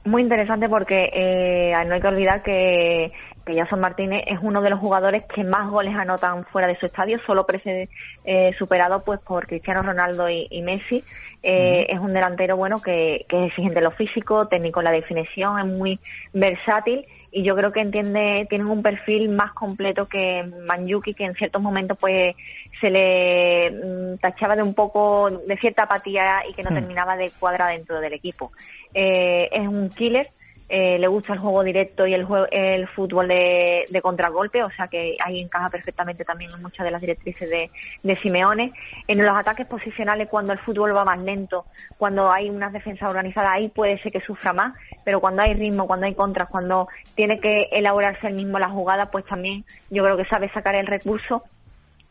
[0.04, 3.12] Muy interesante porque eh, no hay que olvidar que,
[3.44, 6.86] que Jason Martínez es uno de los jugadores que más goles anotan fuera de su
[6.86, 7.88] estadio, solo precede,
[8.24, 11.04] eh, superado pues por Cristiano Ronaldo y, y Messi.
[11.42, 14.92] Eh, Es un delantero bueno que, que es exigente en lo físico, técnico en la
[14.92, 16.00] definición, es muy
[16.32, 17.04] versátil
[17.36, 21.60] y yo creo que entiende, tienen un perfil más completo que Manyuki, que en ciertos
[21.60, 22.36] momentos pues
[22.80, 26.74] se le mm, tachaba de un poco de cierta apatía y que no Hmm.
[26.74, 28.52] terminaba de cuadrar dentro del equipo.
[28.94, 30.28] Eh, es un killer,
[30.68, 34.88] eh, le gusta el juego directo y el, jue- el fútbol de, contragolpe, o sea
[34.88, 37.70] que ahí encaja perfectamente también en muchas de las directrices de,
[38.02, 38.72] de Simeone.
[39.06, 41.66] En los ataques posicionales, cuando el fútbol va más lento,
[41.98, 45.86] cuando hay unas defensas organizadas, ahí puede ser que sufra más, pero cuando hay ritmo,
[45.86, 50.16] cuando hay contras, cuando tiene que elaborarse el mismo la jugada, pues también yo creo
[50.16, 51.42] que sabe sacar el recurso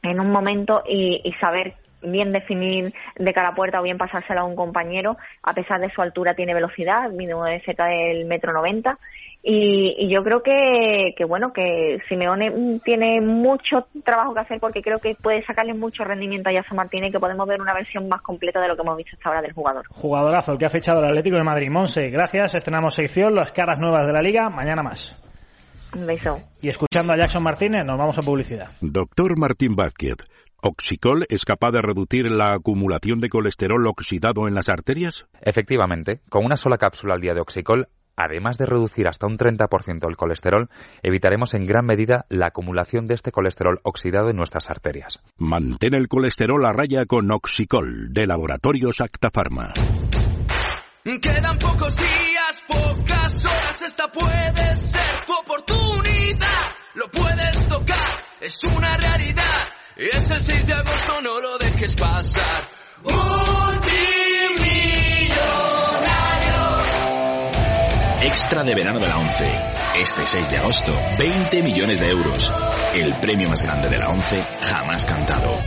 [0.03, 4.41] en un momento y, y saber bien definir de cara a puerta o bien pasársela
[4.41, 8.53] a un compañero, a pesar de su altura tiene velocidad, mide de cerca del metro
[8.53, 8.97] noventa
[9.45, 14.59] y, y yo creo que, que bueno que Simeone mm, tiene mucho trabajo que hacer
[14.61, 17.73] porque creo que puede sacarle mucho rendimiento a Jason Martínez y que podemos ver una
[17.73, 19.85] versión más completa de lo que hemos visto hasta ahora del jugador.
[19.89, 21.69] Jugadorazo el que ha fichado el Atlético de Madrid.
[21.69, 22.55] Monse, gracias.
[22.55, 24.49] Estrenamos sección, las caras nuevas de la liga.
[24.49, 25.19] Mañana más.
[25.93, 26.39] Un beso.
[26.61, 28.69] Y escuchando a Jackson Martínez, nos vamos a publicidad.
[28.81, 30.15] Doctor Martín Vázquez,
[30.65, 35.25] ¿Oxicol es capaz de reducir la acumulación de colesterol oxidado en las arterias?
[35.41, 40.07] Efectivamente, con una sola cápsula al día de Oxicol, además de reducir hasta un 30%
[40.07, 40.69] el colesterol,
[41.01, 45.19] evitaremos en gran medida la acumulación de este colesterol oxidado en nuestras arterias.
[45.35, 49.73] Mantén el colesterol a raya con Oxicol, de Laboratorios Acta Pharma.
[51.03, 56.71] Quedan pocos días, pocas horas, esta puede ser tu oportunidad.
[56.95, 59.72] Lo puedes tocar, es una realidad.
[59.95, 62.67] Es el agosto no lo dejes pasar.
[63.03, 63.87] Multimillonario.
[68.21, 69.51] Extra de verano de la 11.
[70.01, 72.51] Este 6 de agosto, 20 millones de euros.
[72.95, 75.59] El premio más grande de la 11 jamás cantado.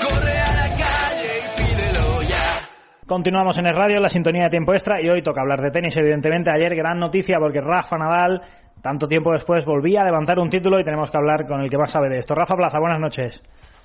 [0.00, 2.66] Corre a la calle y pídelo ya.
[3.06, 5.94] Continuamos en el radio, la sintonía de tiempo extra, y hoy toca hablar de tenis,
[5.98, 6.50] evidentemente.
[6.50, 8.40] Ayer gran noticia porque Rafa Nadal,
[8.82, 11.78] tanto tiempo después, volvía a levantar un título y tenemos que hablar con el que
[11.78, 12.34] más sabe de esto.
[12.34, 13.42] Rafa Plaza, buenas noches.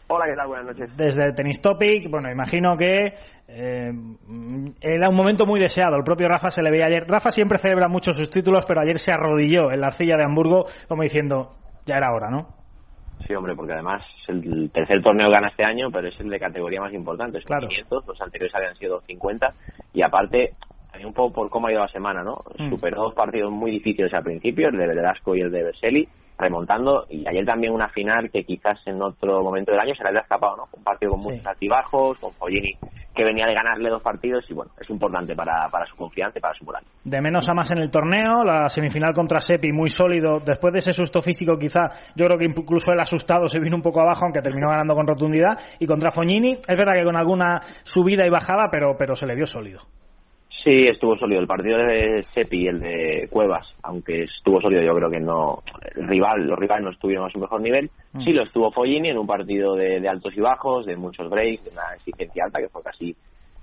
[0.08, 0.48] Hola, ¿qué tal?
[0.48, 0.96] Buenas noches.
[0.96, 3.14] Desde Tennis Topic, bueno, imagino que
[3.48, 3.92] eh,
[4.80, 5.96] era un momento muy deseado.
[5.96, 7.06] El propio Rafa se le veía ayer.
[7.08, 10.66] Rafa siempre celebra mucho sus títulos, pero ayer se arrodilló en la arcilla de Hamburgo
[10.88, 11.56] como diciendo,
[11.86, 12.50] ya era hora, ¿no?
[13.26, 16.82] Sí, hombre, porque además el tercer torneo gana este año, pero es el de categoría
[16.82, 17.42] más importante.
[17.42, 17.68] Claro.
[17.68, 19.54] 500, los anteriores habían sido 50.
[19.94, 20.54] Y aparte,
[20.96, 22.42] también un poco por cómo ha ido la semana, ¿no?
[22.58, 22.70] Mm.
[22.70, 27.06] Superó dos partidos muy difíciles al principio, el de Velasco y el de Berselli, remontando.
[27.10, 30.22] Y ayer también una final que quizás en otro momento del año se le había
[30.22, 30.64] escapado, ¿no?
[30.72, 32.78] Un partido con muchos altibajos, con Follini
[33.16, 36.42] que venía de ganarle dos partidos y bueno, es importante para, para su confianza y
[36.42, 36.84] para su moral.
[37.04, 40.40] De menos a más en el torneo, la semifinal contra Sepi muy sólido.
[40.46, 43.82] Después de ese susto físico, quizá yo creo que incluso el asustado se vino un
[43.82, 45.58] poco abajo, aunque terminó ganando con rotundidad.
[45.80, 49.36] Y contra Fognini, es verdad que con alguna subida y bajada, pero, pero se le
[49.36, 49.80] vio sólido.
[50.66, 51.40] Sí, estuvo sólido.
[51.42, 55.62] El partido de Sepi y el de Cuevas, aunque estuvo sólido, yo creo que no.
[55.96, 57.92] El rival, los rivales no estuvieron a su mejor nivel.
[58.14, 58.24] Mm.
[58.24, 61.64] Sí lo estuvo Follini en un partido de, de altos y bajos, de muchos breaks,
[61.66, 63.16] de una exigencia alta que fue casi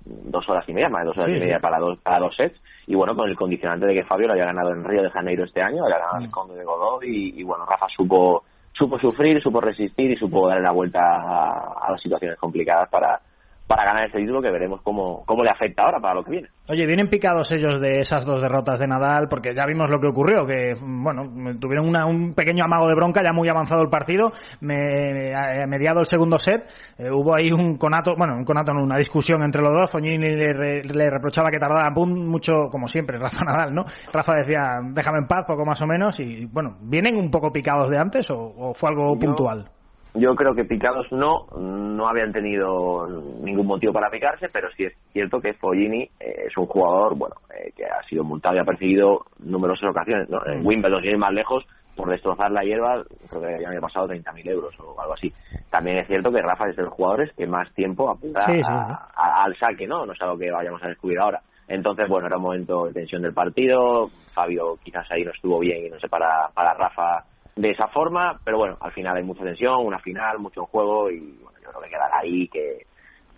[0.05, 1.61] dos horas y media, más de dos horas Sí, y media sí.
[1.61, 2.57] para dos, para dos sets.
[2.87, 5.43] Y bueno, con el condicionante de que Fabio lo había ganado en Río de Janeiro
[5.43, 9.41] este año, había ganado el Conde de Godó y, y bueno, Rafa supo supo sufrir,
[9.41, 13.19] supo resistir y supo darle la vuelta a, a las situaciones complicadas para,
[13.67, 16.47] para ganar ese título que veremos cómo, cómo le afecta ahora para lo que viene.
[16.69, 20.07] Oye, vienen picados ellos de esas dos derrotas de Nadal, porque ya vimos lo que
[20.07, 21.23] ocurrió, que bueno,
[21.59, 25.99] tuvieron una- un pequeño amago de bronca, ya muy avanzado el partido, me, a- mediado
[25.99, 26.63] el segundo set,
[26.97, 30.17] eh, hubo ahí un conato, bueno, un conato, no, una discusión entre los dos, Fognini
[30.29, 33.83] le, re- le reprochaba que tardara pum, mucho, como siempre, Rafa Nadal, ¿no?
[34.11, 37.89] Rafa decía, déjame en paz, poco más o menos, y bueno, ¿vienen un poco picados
[37.89, 39.65] de antes o, o fue algo Yo- puntual?
[40.15, 43.07] Yo creo que picados no, no habían tenido
[43.41, 47.35] ningún motivo para picarse, pero sí es cierto que Follini eh, es un jugador, bueno,
[47.49, 50.45] eh, que ha sido multado y ha perseguido numerosas ocasiones, ¿no?
[50.45, 50.65] En Mm.
[50.67, 54.47] Wimbledon, sin ir más lejos, por destrozar la hierba, creo que ya había pasado 30.000
[54.47, 55.33] euros o algo así.
[55.71, 58.71] También es cierto que Rafa es de los jugadores que más tiempo apunta Sí, sí,
[58.71, 58.93] a- sí.
[59.15, 60.05] a- al saque, ¿no?
[60.05, 61.41] No es algo que vayamos a descubrir ahora.
[61.67, 64.11] Entonces, bueno, era un momento de tensión del partido.
[64.33, 67.23] Fabio quizás ahí no estuvo bien y no sé para, para Rafa
[67.55, 71.11] de esa forma, pero bueno, al final hay mucha tensión, una final, mucho en juego
[71.11, 72.87] y bueno, yo creo que quedará ahí, que,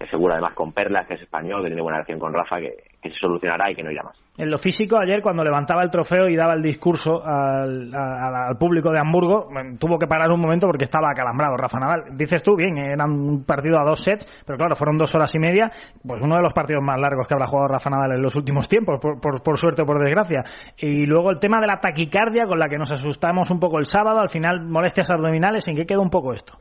[0.06, 2.76] que seguro además con Perlas, que es español, que tiene buena relación con Rafa, que,
[3.04, 4.18] se solucionará y que no irá más.
[4.38, 8.90] En lo físico, ayer cuando levantaba el trofeo y daba el discurso al, al público
[8.92, 9.48] de Hamburgo,
[9.80, 12.18] tuvo que parar un momento porque estaba acalambrado Rafa Nadal.
[12.18, 15.40] Dices tú, bien, era un partido a dos sets, pero claro, fueron dos horas y
[15.40, 15.70] media,
[16.06, 18.68] pues uno de los partidos más largos que habrá jugado Rafa Nadal en los últimos
[18.68, 20.44] tiempos, por, por- por suerte o por desgracia.
[20.78, 23.86] Y luego el tema de la taquicardia con la que nos asustamos un poco el
[23.86, 26.54] sábado, al final molestias abdominales, ¿en qué quedó un poco esto?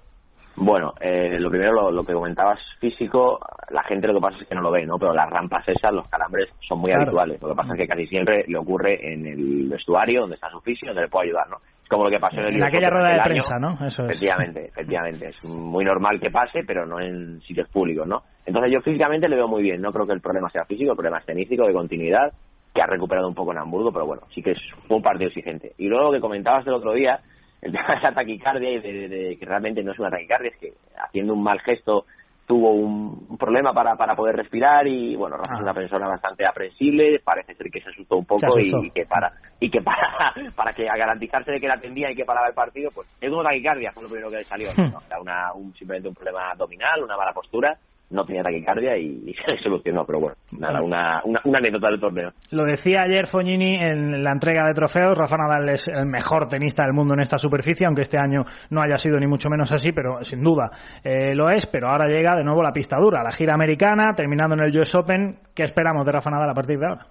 [0.56, 3.40] Bueno, eh, lo primero, lo, lo que comentabas físico,
[3.70, 4.98] la gente lo que pasa es que no lo ve, ¿no?
[4.98, 7.02] Pero las rampas esas, los calambres son muy Claro.
[7.04, 7.42] habituales.
[7.42, 10.60] Lo que pasa es que casi siempre le ocurre en el vestuario, donde está su
[10.60, 11.56] fisio, donde le puede ayudar, ¿no?
[11.82, 13.58] Es como lo que pasó en el En aquella rueda de prensa.
[13.58, 13.72] ¿no?
[13.84, 14.10] Eso es.
[14.10, 15.28] Efectivamente, efectivamente.
[15.30, 18.22] Es muy normal que pase, pero no en sitios públicos, ¿no?
[18.46, 19.82] Entonces yo físicamente le veo muy bien.
[19.82, 22.32] No creo que el problema sea físico, el problema es tenístico, de continuidad,
[22.72, 25.28] que ha recuperado un poco en Hamburgo, pero bueno, sí que es fue un partido
[25.28, 25.72] exigente.
[25.78, 27.20] Y luego lo que comentabas el otro día,
[27.64, 30.50] el tema de la taquicardia y de, de- de que realmente no es una taquicardia,
[30.50, 32.04] es que haciendo un mal gesto
[32.46, 36.46] tuvo un, un problema para, para poder respirar y bueno, Rafa es una persona bastante
[36.46, 38.84] aprensible, parece ser que se asustó un poco asustó.
[38.84, 42.14] y que para y que para para que a garantizarse de que la atendía y
[42.14, 45.00] que paraba el partido, pues es una taquicardia, fue lo primero que le salió, ¿no?
[45.06, 47.78] Era una, un, simplemente un problema abdominal, una mala postura,
[48.10, 52.30] no tenía taquicardia y, se solucionó, pero bueno, nada, una, una, una anécdota del torneo.
[52.50, 55.16] Lo decía ayer Fognini en la entrega de trofeos.
[55.16, 58.82] Rafa Nadal es el mejor tenista del mundo en esta superficie, aunque este año no
[58.82, 60.70] haya sido ni mucho menos así, pero sin duda
[61.02, 61.66] eh, lo es.
[61.66, 64.94] Pero ahora llega de nuevo la pista dura, la gira americana, terminando en el US
[64.94, 65.38] Open.
[65.54, 67.06] ¿Qué esperamos de Rafa Nadal a partir de ahora?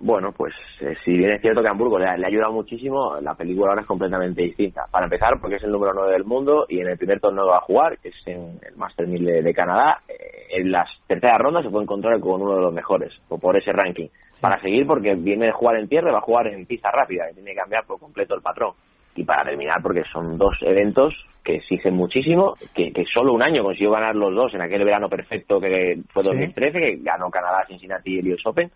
[0.00, 3.16] Bueno, pues eh, si bien es cierto que Hamburgo le ha, le ha ayudado muchísimo,
[3.20, 4.84] la película ahora es completamente distinta.
[4.92, 7.50] Para empezar, porque es el número 9 del mundo y en el primer torneo que
[7.50, 10.88] va a jugar, que es en el Master 1000 de, de Canadá, eh, en las
[11.08, 14.06] terceras rondas se puede encontrar con uno de los mejores, o por ese ranking.
[14.40, 17.34] Para seguir, porque viene de jugar en tierra, va a jugar en pista rápida, y
[17.34, 18.74] tiene que cambiar por completo el patrón.
[19.16, 23.64] Y para terminar, porque son dos eventos que exigen muchísimo, que, que solo un año
[23.64, 26.28] consiguió ganar los dos en aquel verano perfecto que fue Sí.
[26.30, 28.70] 2013, que ganó Canadá, Cincinnati y el US Open.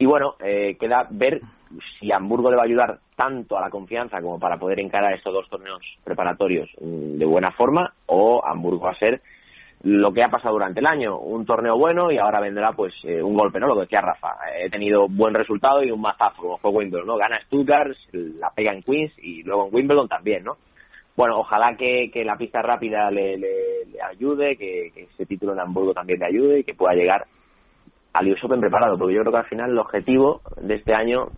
[0.00, 1.42] Y bueno, eh, queda ver
[1.98, 5.30] si Hamburgo le va a ayudar tanto a la confianza como para poder encarar estos
[5.30, 9.20] dos torneos preparatorios mm, de buena forma o Hamburgo va a ser
[9.82, 13.22] lo que ha pasado durante el año, un torneo bueno y ahora vendrá pues eh,
[13.22, 13.66] un golpe, ¿no?
[13.66, 17.18] Lo que decía Rafa, he tenido buen resultado y un mazazo, como fue Wimbledon, ¿no?
[17.18, 20.56] Gana Stuttgart, la pega en Queens y luego en Wimbledon también, ¿no?
[21.14, 25.52] Bueno, ojalá que, que la pista rápida le, le, le ayude, que, que, ese título
[25.52, 27.26] en Hamburgo también le ayude y que pueda llegar
[28.12, 31.28] al US Open preparado, porque yo creo que al final el objetivo de este año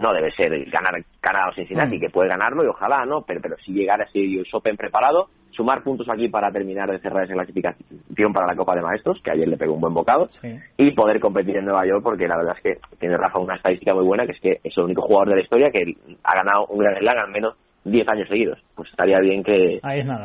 [0.00, 2.00] no debe ser ganar Canadá o Cincinnati, mm.
[2.00, 3.22] que puede ganarlo y ojalá, ¿no?
[3.22, 7.00] Pero, pero sí llegar a ese US Open preparado, sumar puntos aquí para terminar de
[7.00, 10.28] cerrar esa clasificación para la Copa de Maestros, que ayer le pegó un buen bocado,
[10.40, 10.56] sí.
[10.76, 13.94] y poder competir en Nueva York, porque la verdad es que tiene Rafa una estadística
[13.94, 16.66] muy buena, que es que es el único jugador de la historia que ha ganado
[16.66, 17.56] un Gran Slam al menos
[17.90, 18.58] 10 años seguidos.
[18.74, 19.80] Pues estaría bien que,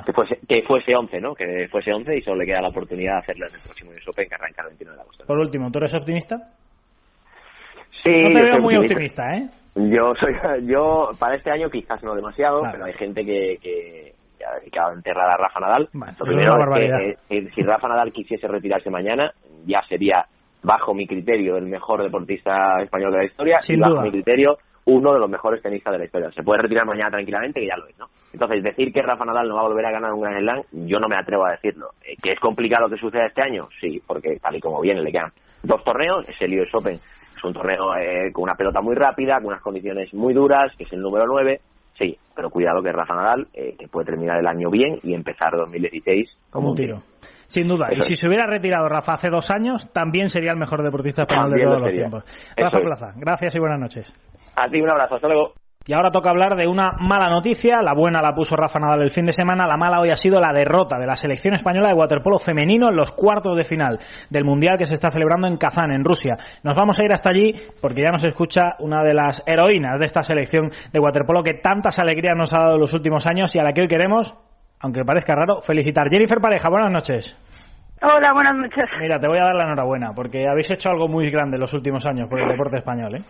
[0.05, 1.35] que, fuese, que fuese 11, ¿no?
[1.35, 4.07] Que fuese 11 y solo le queda la oportunidad de hacerlo en el próximo US
[4.07, 5.25] Open, que arranca el 21 de agosto.
[5.25, 6.37] Por último, ¿tú eres optimista?
[8.03, 9.47] Sí, no te veo muy optimista, ¿eh?
[9.75, 10.35] Yo soy,
[10.67, 12.73] yo para este año quizás no demasiado, claro.
[12.73, 15.89] pero hay gente que, que, que ha dedicado a enterrar a Rafa Nadal.
[15.93, 19.31] Bueno, Lo primero es que eh, si Rafa Nadal quisiese retirarse mañana,
[19.65, 20.25] ya sería
[20.61, 24.03] bajo mi criterio el mejor deportista español de la historia Sin y bajo duda.
[24.03, 26.31] mi criterio uno de los mejores tenistas de la historia.
[26.31, 28.07] Se puede retirar mañana tranquilamente, que ya lo es, ¿no?
[28.33, 30.99] Entonces, decir que Rafa Nadal no va a volver a ganar un Grand Slam, yo
[30.99, 31.91] no me atrevo a decirlo.
[32.03, 33.69] Eh, ¿Que es complicado que suceda este año?
[33.79, 37.43] Sí, porque tal y como viene, le quedan dos torneos, es el US Open, es
[37.43, 40.93] un torneo eh, con una pelota muy rápida, con unas condiciones muy duras, que es
[40.93, 41.61] el número 9,
[41.97, 45.55] sí, pero cuidado que Rafa Nadal, eh, que puede terminar el año bien y empezar
[45.55, 47.03] 2016 como un tiro.
[47.53, 47.85] Sin duda.
[47.91, 48.19] Eso y si es.
[48.19, 51.69] se hubiera retirado Rafa hace dos años, también sería el mejor deportista español de lo
[51.69, 52.23] todos los tiempos.
[52.57, 52.79] Rafa.
[52.79, 54.11] Plaza, gracias y buenas noches.
[54.55, 55.53] A ti un abrazo, hasta luego.
[55.85, 57.83] Y ahora toca hablar de una mala noticia.
[57.83, 59.67] La buena la puso Rafa Nadal el fin de semana.
[59.67, 62.95] La mala hoy ha sido la derrota de la selección española de waterpolo femenino en
[62.95, 63.99] los cuartos de final
[64.31, 66.37] del Mundial que se está celebrando en Kazán, en Rusia.
[66.63, 70.07] Nos vamos a ir hasta allí porque ya nos escucha una de las heroínas de
[70.07, 73.59] esta selección de waterpolo que tantas alegrías nos ha dado en los últimos años y
[73.59, 74.33] a la que hoy queremos,
[74.79, 76.09] aunque parezca raro, felicitar.
[76.09, 77.37] Jennifer Pareja, buenas noches.
[78.03, 78.83] Hola, buenas noches.
[78.99, 81.73] Mira, te voy a dar la enhorabuena porque habéis hecho algo muy grande en los
[81.73, 83.21] últimos años por el deporte español, ¿eh?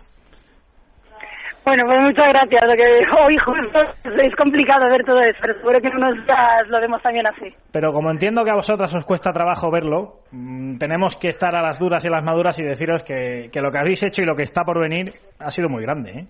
[1.64, 2.60] Bueno, pues muchas gracias.
[2.66, 2.82] Lo que
[3.16, 3.78] hoy justo
[4.20, 7.54] es complicado ver todo eso, pero seguro que en unos días lo vemos también así.
[7.72, 11.62] Pero como entiendo que a vosotras os cuesta trabajo verlo, mmm, tenemos que estar a
[11.62, 14.26] las duras y a las maduras y deciros que, que lo que habéis hecho y
[14.26, 16.26] lo que está por venir ha sido muy grande, ¿eh?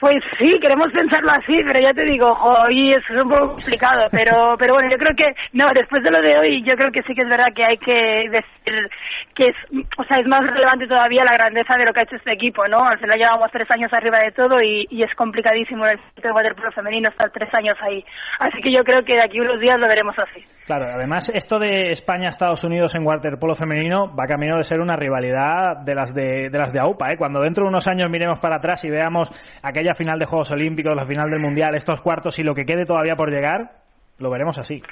[0.00, 4.54] Pues sí, queremos pensarlo así, pero ya te digo, hoy es un poco complicado, pero
[4.58, 7.14] pero bueno, yo creo que, no, después de lo de hoy, yo creo que sí
[7.14, 8.90] que es verdad que hay que decir
[9.34, 9.56] que es,
[9.98, 12.66] o sea, es más relevante todavía la grandeza de lo que ha hecho este equipo,
[12.68, 12.84] ¿no?
[12.84, 16.72] Al final llevamos tres años arriba de todo y, y es complicadísimo en el waterpolo
[16.72, 18.04] femenino estar tres años ahí.
[18.38, 20.44] Así que yo creo que de aquí a unos días lo veremos así.
[20.66, 25.76] Claro, además esto de España-Estados Unidos en waterpolo femenino va camino de ser una rivalidad
[25.84, 27.16] de las de, de las de AUPA, ¿eh?
[27.16, 29.30] Cuando dentro de unos años miremos para atrás y veamos
[29.62, 32.84] aquella final de Juegos Olímpicos, la final del Mundial, estos cuartos y lo que quede
[32.84, 33.82] todavía por llegar,
[34.18, 34.82] lo veremos así.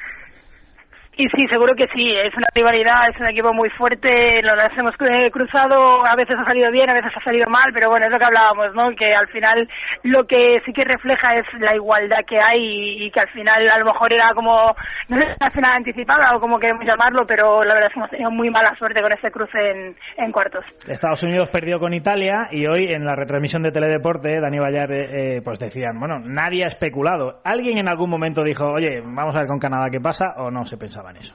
[1.16, 4.94] Y sí, seguro que sí, es una rivalidad, es un equipo muy fuerte, las hemos
[5.00, 8.12] eh, cruzado, a veces ha salido bien, a veces ha salido mal, pero bueno, es
[8.12, 8.90] lo que hablábamos, ¿no?
[8.96, 9.68] Que al final
[10.03, 13.79] lo que sí que refleja es la igualdad que hay y, que al final a
[13.79, 14.74] lo mejor era como,
[15.09, 18.11] no sé, una final anticipada o como queremos llamarlo, pero la verdad es que hemos
[18.11, 20.64] tenido muy mala suerte con este cruce en, cuartos.
[20.88, 25.40] Estados Unidos perdió con Italia y hoy en la retransmisión de Teledeporte, Dani Vallar, eh,
[25.44, 27.40] pues decían, bueno, nadie ha especulado.
[27.44, 30.64] ¿Alguien en algún momento dijo, oye, vamos a ver con Canadá qué pasa o no
[30.64, 31.35] se pensaba en eso?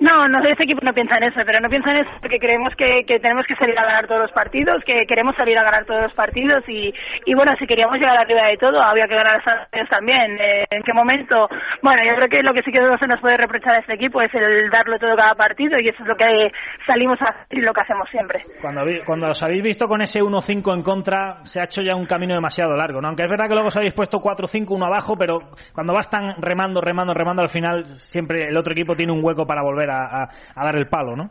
[0.00, 2.74] No, no, este equipo no piensa en eso, pero no piensa en eso porque creemos
[2.76, 5.84] que, que tenemos que salir a ganar todos los partidos, que queremos salir a ganar
[5.84, 6.92] todos los partidos y,
[7.26, 10.38] y bueno, si queríamos llegar arriba de todo, había que ganar a también.
[10.40, 11.48] Eh, ¿En qué momento?
[11.82, 13.94] Bueno, yo creo que lo que sí que no se nos puede reprochar a este
[13.94, 16.50] equipo es el darlo todo cada partido y eso es lo que
[16.86, 18.44] salimos a hacer y lo que hacemos siempre.
[18.60, 22.06] Cuando, cuando os habéis visto con ese 1-5 en contra, se ha hecho ya un
[22.06, 23.08] camino demasiado largo, ¿no?
[23.08, 25.38] Aunque es verdad que luego os habéis puesto 4-5, uno abajo, pero
[25.72, 29.46] cuando vas tan remando, remando, remando, al final siempre el otro equipo tiene un hueco
[29.46, 31.30] para volver a, dar el palo, ¿no?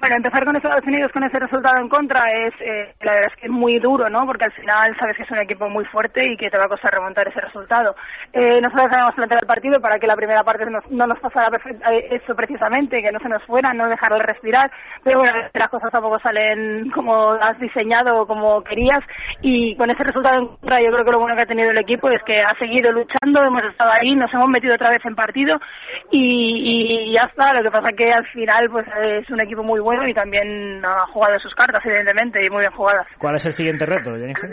[0.00, 3.40] Bueno, empezar con Estados Unidos con ese resultado en contra es, eh, la verdad es
[3.40, 4.26] que es muy duro, ¿no?
[4.26, 6.68] Porque al final sabes que es un equipo muy fuerte y que te va a
[6.68, 7.94] costar remontar ese resultado.
[8.32, 11.56] Eh, nosotros habíamos planteado el partido para que la primera parte no, no nos pasara
[11.90, 14.70] eh, eso precisamente, que no se nos fuera, no dejarle respirar.
[15.02, 19.02] Pero bueno, las cosas tampoco salen como has diseñado o como querías.
[19.40, 21.78] Y con ese resultado en contra, yo creo que lo bueno que ha tenido el
[21.78, 25.14] equipo es que ha seguido luchando, hemos estado ahí, nos hemos metido otra vez en
[25.14, 25.58] partido
[26.10, 27.52] y, y ya está.
[27.52, 31.06] Lo que pasa que al final, pues es un equipo muy bueno y también ha
[31.06, 33.06] jugado sus cartas, evidentemente, y muy bien jugadas.
[33.18, 34.50] ¿Cuál es el siguiente reto, Jennifer?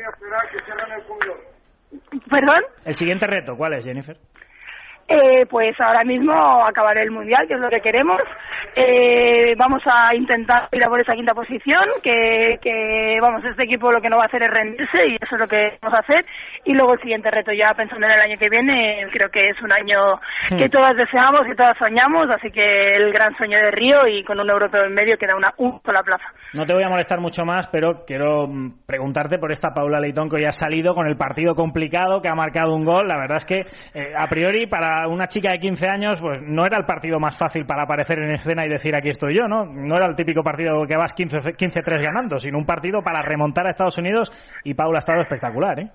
[2.29, 2.63] ¿Perdón?
[2.85, 4.17] El siguiente reto, ¿cuál es, Jennifer?
[5.11, 6.33] Eh, pues ahora mismo
[6.65, 8.21] acabar el Mundial, que es lo que queremos.
[8.75, 13.91] Eh, vamos a intentar ir a por esa quinta posición, que, que, vamos, este equipo
[13.91, 16.01] lo que no va a hacer es rendirse y eso es lo que vamos a
[16.01, 16.25] hacer.
[16.63, 19.61] Y luego el siguiente reto, ya pensando en el año que viene, creo que es
[19.61, 20.19] un año
[20.49, 24.39] que todas deseamos y todas soñamos, así que el gran sueño de Río y con
[24.39, 26.25] un europeo en medio queda una, una sola plaza.
[26.53, 30.29] No te voy a molestar mucho más, pero quiero mm, preguntarte por esta Paula Leitón
[30.29, 33.07] que hoy ha salido con el partido complicado, que ha marcado un gol.
[33.07, 33.61] La verdad es que,
[33.93, 37.37] eh, a priori, para una chica de 15 años, pues no era el partido más
[37.37, 39.65] fácil para aparecer en escena y decir aquí estoy yo, ¿no?
[39.65, 43.71] No era el típico partido que vas 15-3 ganando, sino un partido para remontar a
[43.71, 44.31] Estados Unidos
[44.63, 45.91] y Paula ha estado espectacular, ¿eh?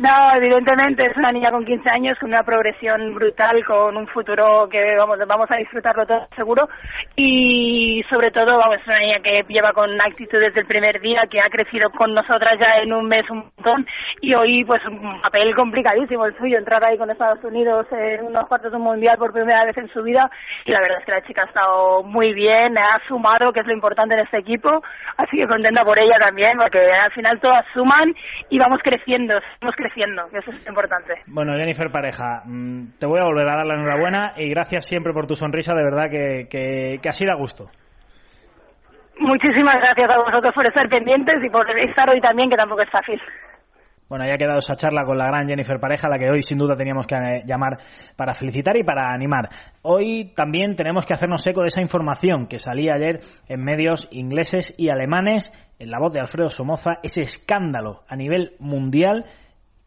[0.00, 4.66] No, evidentemente es una niña con 15 años con una progresión brutal, con un futuro
[4.70, 6.70] que vamos vamos a disfrutarlo todo seguro.
[7.16, 11.24] Y sobre todo vamos es una niña que lleva con actitud desde el primer día,
[11.30, 13.86] que ha crecido con nosotras ya en un mes un montón
[14.22, 18.48] y hoy pues un papel complicadísimo el suyo, entrar ahí con Estados Unidos en unos
[18.48, 20.30] cuartos de un mundial por primera vez en su vida
[20.64, 23.66] y la verdad es que la chica ha estado muy bien, ha sumado que es
[23.66, 24.82] lo importante en este equipo,
[25.18, 28.14] así que contenta por ella también porque al final todas suman
[28.48, 31.14] y vamos creciendo, vamos creciendo que eso es importante.
[31.26, 35.12] Bueno, Jennifer Pareja, mm, te voy a volver a dar la enhorabuena y gracias siempre
[35.12, 37.68] por tu sonrisa, de verdad que, que, que así da gusto.
[39.18, 42.90] Muchísimas gracias a vosotros por estar pendientes y por estar hoy también, que tampoco es
[42.90, 43.20] fácil.
[44.10, 46.58] Bueno, ya ha quedado esa charla con la gran Jennifer Pareja, la que hoy sin
[46.58, 47.78] duda teníamos que eh, llamar
[48.16, 49.48] para felicitar y para animar.
[49.82, 54.74] Hoy también tenemos que hacernos eco de esa información que salía ayer en medios ingleses
[54.76, 59.26] y alemanes, en la voz de Alfredo Somoza, ese escándalo a nivel mundial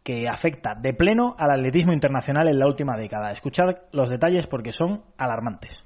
[0.03, 3.31] que afecta de pleno al atletismo internacional en la última década.
[3.31, 5.83] Escuchad los detalles porque son alarmantes.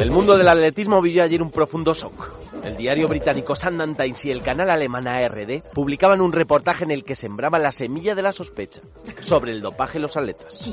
[0.00, 2.32] El mundo del atletismo vivió ayer un profundo shock.
[2.64, 7.04] El diario británico Sunday Times y el canal alemán ARD publicaban un reportaje en el
[7.04, 8.80] que sembraban la semilla de la sospecha
[9.26, 10.70] sobre el dopaje en los atletas.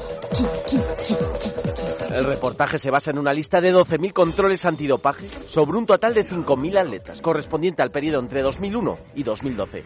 [2.10, 6.26] El reportaje se basa en una lista de 12.000 controles antidopaje sobre un total de
[6.26, 9.84] 5.000 atletas, correspondiente al periodo entre 2001 y 2012.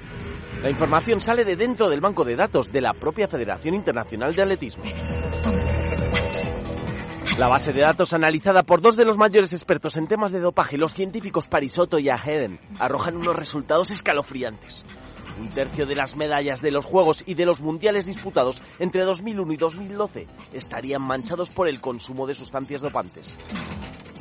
[0.61, 4.41] La información sale de dentro del banco de datos de la propia Federación Internacional de
[4.43, 4.83] Atletismo.
[7.37, 10.77] La base de datos analizada por dos de los mayores expertos en temas de dopaje,
[10.77, 14.83] los científicos Parisotto y Aheden, arrojan unos resultados escalofriantes.
[15.39, 19.53] Un tercio de las medallas de los Juegos y de los Mundiales disputados entre 2001
[19.53, 23.35] y 2012 estarían manchados por el consumo de sustancias dopantes.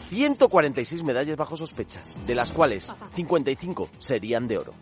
[0.08, 4.74] 146 medallas bajo sospecha, de las cuales 55 serían de oro.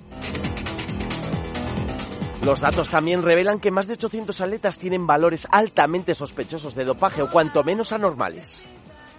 [2.44, 7.20] Los datos también revelan que más de 800 atletas tienen valores altamente sospechosos de dopaje
[7.20, 8.64] o cuanto menos anormales.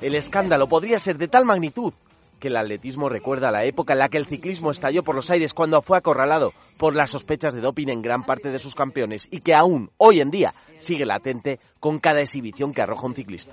[0.02, 1.94] El escándalo podría ser de tal magnitud
[2.40, 5.54] que el atletismo recuerda la época en la que el ciclismo estalló por los aires
[5.54, 9.42] cuando fue acorralado por las sospechas de doping en gran parte de sus campeones y
[9.42, 13.52] que aún hoy en día sigue latente con cada exhibición que arroja un ciclista.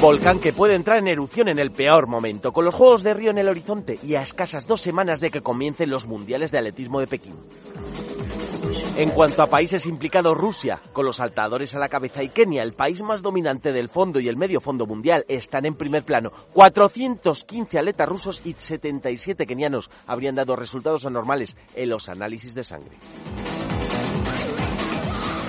[0.00, 3.30] Volcán que puede entrar en erupción en el peor momento, con los Juegos de Río
[3.32, 7.00] en el horizonte y a escasas dos semanas de que comiencen los Mundiales de Atletismo
[7.00, 7.34] de Pekín.
[8.96, 12.72] En cuanto a países implicados, Rusia, con los saltadores a la cabeza, y Kenia, el
[12.72, 16.30] país más dominante del fondo y el medio fondo mundial, están en primer plano.
[16.54, 22.96] 415 atletas rusos y 77 kenianos habrían dado resultados anormales en los análisis de sangre.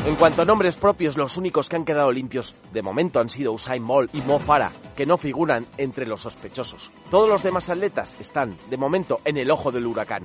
[0.04, 3.54] En cuanto a nombres propios, los únicos que han quedado limpios de momento han sido
[3.54, 6.92] Usain Bolt y Mo Farah, que no figuran entre los sospechosos.
[7.12, 10.24] Todos los demás atletas están, de momento, en el ojo del huracán.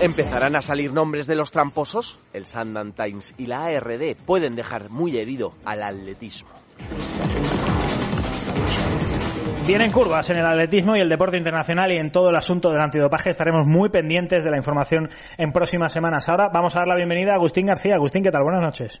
[0.00, 2.18] ¿Empezarán a salir nombres de los tramposos?
[2.32, 6.48] El Sunday Times y la ARD pueden dejar muy herido al atletismo.
[9.66, 12.82] Vienen curvas en el atletismo y el deporte internacional y en todo el asunto del
[12.82, 16.28] antidopaje estaremos muy pendientes de la información en próximas semanas.
[16.28, 17.94] Ahora vamos a dar la bienvenida a Agustín García.
[17.94, 18.42] Agustín, ¿qué tal?
[18.42, 18.92] Buenas noches.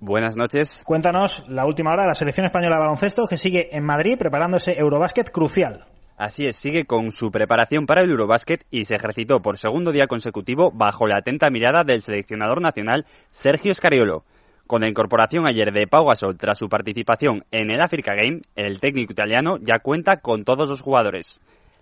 [0.00, 0.82] Buenas noches.
[0.84, 4.76] Cuéntanos la última hora de la selección española de baloncesto que sigue en Madrid preparándose
[4.76, 5.84] Eurobásquet crucial.
[6.18, 10.08] Así es, sigue con su preparación para el Eurobásquet y se ejercitó por segundo día
[10.08, 14.24] consecutivo bajo la atenta mirada del seleccionador nacional Sergio Scariolo.
[14.70, 18.78] Con la incorporación ayer de Pau Gasol tras su participación en el Africa Game, el
[18.78, 21.40] técnico italiano ya cuenta con todos los jugadores.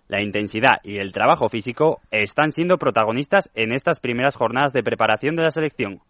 [0.09, 5.37] La intensidad y el trabajo físico están siendo protagonistas en estas primeras jornadas de preparación
[5.37, 6.01] de la selección.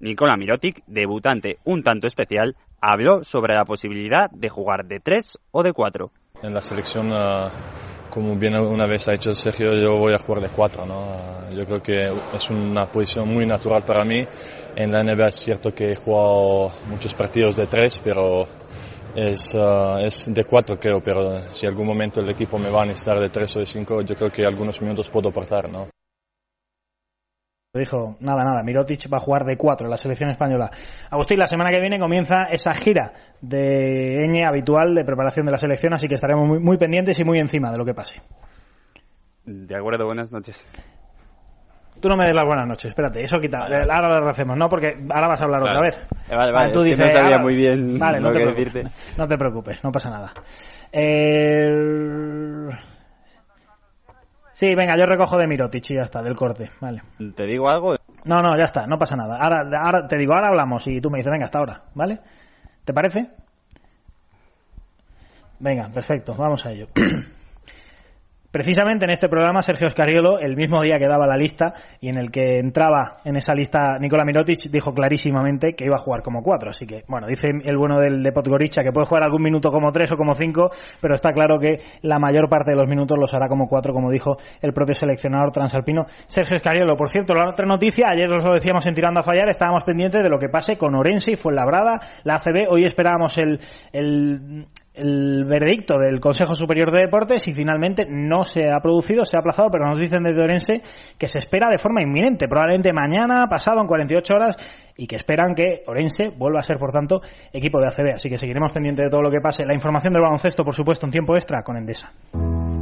[0.00, 5.62] Nicola Mirotic, debutante un tanto especial, habló sobre la posibilidad de jugar de tres o
[5.62, 6.10] de cuatro.
[6.42, 7.50] En la selección, uh,
[8.10, 10.84] como bien una vez ha dicho Sergio, yo voy a jugar de cuatro.
[10.86, 11.48] ¿no?
[11.50, 14.26] Yo creo que es una posición muy natural para mí.
[14.74, 18.44] En la NBA es cierto que he jugado muchos partidos de tres, pero
[19.14, 21.00] es, uh, es de cuatro creo.
[21.00, 24.02] Pero si algún momento el equipo me va a necesitar de tres o de cinco,
[24.02, 25.70] yo creo que algunos minutos puedo aportar.
[25.70, 25.88] ¿no?
[27.78, 30.70] Dijo, nada, nada, Mirotic va a jugar de cuatro en la selección española.
[31.10, 35.58] Agustín, la semana que viene comienza esa gira de ñ habitual de preparación de la
[35.58, 38.20] selección, así que estaremos muy, muy pendientes y muy encima de lo que pase.
[39.44, 40.66] De acuerdo, buenas noches.
[42.00, 43.58] Tú no me des las buenas noches, espérate, eso quita.
[43.58, 44.68] Ahora lo hacemos, ¿no?
[44.68, 45.96] Porque ahora vas a hablar otra vez.
[46.30, 48.20] Eh, vale, vale, tú es que dices, no sabía ahora- muy bien Vale.
[48.20, 50.32] No te preocupes, no pasa nada.
[50.92, 52.68] Eh,
[54.56, 56.70] Sí, venga, yo recojo de Mirotic y ya está, del corte.
[56.80, 57.02] Vale.
[57.34, 57.96] ¿Te digo algo?
[58.24, 59.36] No, no, ya está, no pasa nada.
[59.36, 62.20] Ahora, ahora te digo, ahora hablamos y tú me dices, venga, hasta ahora, ¿vale?
[62.86, 63.28] ¿Te parece?
[65.58, 66.88] Venga, perfecto, vamos a ello.
[68.56, 72.16] Precisamente en este programa, Sergio Scariolo, el mismo día que daba la lista y en
[72.16, 76.42] el que entraba en esa lista Nikola Mirotic, dijo clarísimamente que iba a jugar como
[76.42, 76.70] cuatro.
[76.70, 79.92] Así que, bueno, dice el bueno del de Podgorica que puede jugar algún minuto como
[79.92, 80.70] tres o como cinco,
[81.02, 84.10] pero está claro que la mayor parte de los minutos los hará como cuatro, como
[84.10, 86.96] dijo el propio seleccionador transalpino Sergio Scariolo.
[86.96, 90.22] Por cierto, la otra noticia, ayer os lo decíamos en Tirando a Fallar, estábamos pendientes
[90.22, 92.70] de lo que pase con Orense y Fuenlabrada, la ACB.
[92.70, 93.60] Hoy esperábamos el,
[93.92, 99.36] el el veredicto del Consejo Superior de Deportes y finalmente no se ha producido, se
[99.36, 100.82] ha aplazado, pero nos dicen desde Orense
[101.18, 104.56] que se espera de forma inminente, probablemente mañana, pasado, en 48 horas,
[104.96, 107.20] y que esperan que Orense vuelva a ser, por tanto,
[107.52, 108.14] equipo de ACB.
[108.14, 109.66] Así que seguiremos pendientes de todo lo que pase.
[109.66, 112.12] La información del baloncesto, por supuesto, en tiempo extra con Endesa.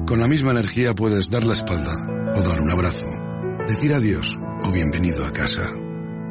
[0.07, 1.93] Con la misma energía puedes dar la espalda
[2.37, 3.07] o dar un abrazo,
[3.67, 5.73] decir adiós o bienvenido a casa.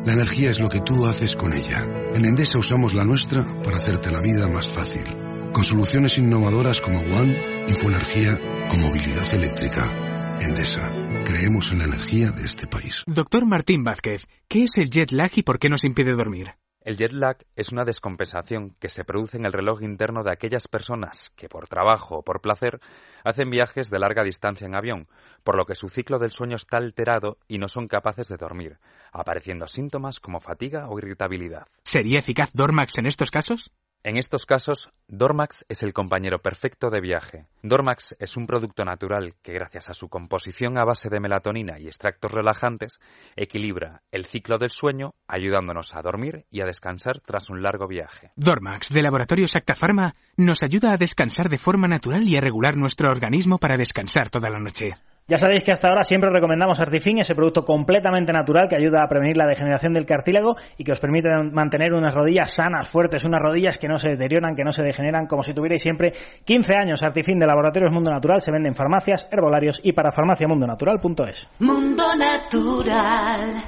[0.05, 1.84] La energía es lo que tú haces con ella.
[2.13, 5.22] En Endesa usamos la nuestra para hacerte la vida más fácil.
[5.54, 8.39] Con soluciones innovadoras como One, Infoenergía
[8.72, 10.38] o movilidad eléctrica.
[10.41, 10.89] Endesa,
[11.26, 13.04] creemos en la energía de este país.
[13.06, 16.56] Doctor Martín Vázquez, ¿qué es el jet lag y por qué nos impide dormir?
[16.82, 20.68] El jet lag es una descompensación que se produce en el reloj interno de aquellas
[20.68, 22.82] personas que por trabajo o por placer
[23.24, 25.08] hacen viajes de larga distancia en avión,
[25.43, 28.80] por lo que su ciclo del sueño está alterado y no son capaces de dormir,
[29.12, 31.68] apareciendo síntomas como fatiga o irritabilidad.
[31.84, 33.72] ¿Sería eficaz Dormax en estos casos?
[34.06, 37.47] En estos casos, Dormax es el compañero perfecto de viaje.
[37.62, 41.88] Dormax es un producto natural que gracias a su composición a base de melatonina y
[41.88, 42.99] extractos relajantes
[43.38, 48.32] equilibra el ciclo del sueño, ayudándonos a dormir y a descansar tras un largo viaje.
[48.36, 52.76] Dormax, de Laboratorio Sacta Pharma, nos ayuda a descansar de forma natural y a regular
[52.76, 54.97] nuestro organismo para descansar toda la noche.
[55.28, 58.99] Ya sabéis que hasta ahora siempre os recomendamos Artifin, ese producto completamente natural que ayuda
[59.03, 63.24] a prevenir la degeneración del cartílago y que os permite mantener unas rodillas sanas, fuertes,
[63.24, 66.13] unas rodillas que no se deterioran, que no se degeneran, como si tuvierais siempre
[66.43, 67.03] 15 años.
[67.03, 71.47] Artifin de Laboratorios Mundo Natural se vende en farmacias, herbolarios y para farmaciamundonatural.es.
[71.59, 73.63] Mundo Natural.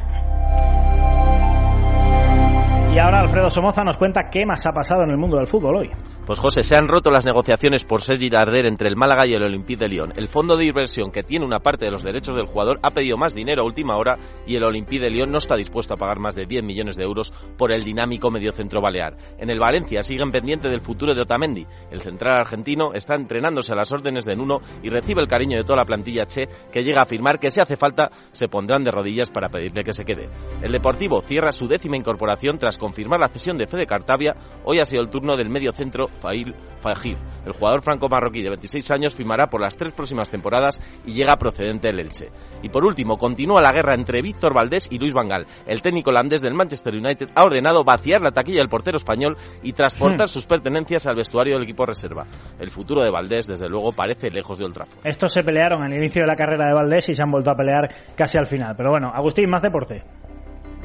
[3.35, 5.91] Alfredo Somoza nos cuenta qué más ha pasado en el mundo del fútbol hoy.
[6.25, 9.43] Pues José, se han roto las negociaciones por Sergi Darder entre el Málaga y el
[9.43, 10.13] Olympique de Lyon.
[10.15, 13.17] El fondo de inversión que tiene una parte de los derechos del jugador ha pedido
[13.17, 14.17] más dinero a última hora
[14.47, 17.03] y el Olympique de Lyon no está dispuesto a pagar más de 10 millones de
[17.03, 19.17] euros por el dinámico mediocentro balear.
[19.37, 21.67] En el Valencia siguen pendiente del futuro de Otamendi.
[21.91, 25.65] El central argentino está entrenándose a las órdenes de Nuno y recibe el cariño de
[25.65, 28.91] toda la plantilla Che, que llega a afirmar que si hace falta se pondrán de
[28.91, 30.29] rodillas para pedirle que se quede.
[30.61, 34.35] El Deportivo cierra su décima incorporación tras confirmar la cesión de Fede Cartavia.
[34.63, 37.17] Hoy ha sido el turno del mediocentro Fail Fajir.
[37.45, 41.87] El jugador franco-marroquí de 26 años firmará por las tres próximas temporadas y llega procedente
[41.87, 42.29] del Elche.
[42.63, 45.45] Y por último, continúa la guerra entre Víctor Valdés y Luis Vangal.
[45.67, 49.73] El técnico holandés del Manchester United ha ordenado vaciar la taquilla del portero español y
[49.73, 52.25] transportar sus pertenencias al vestuario del equipo reserva.
[52.59, 55.05] El futuro de Valdés, desde luego, parece lejos de Old Trafford.
[55.05, 57.55] Estos se pelearon al inicio de la carrera de Valdés y se han vuelto a
[57.55, 58.75] pelear casi al final.
[58.75, 60.03] Pero bueno, Agustín, más deporte.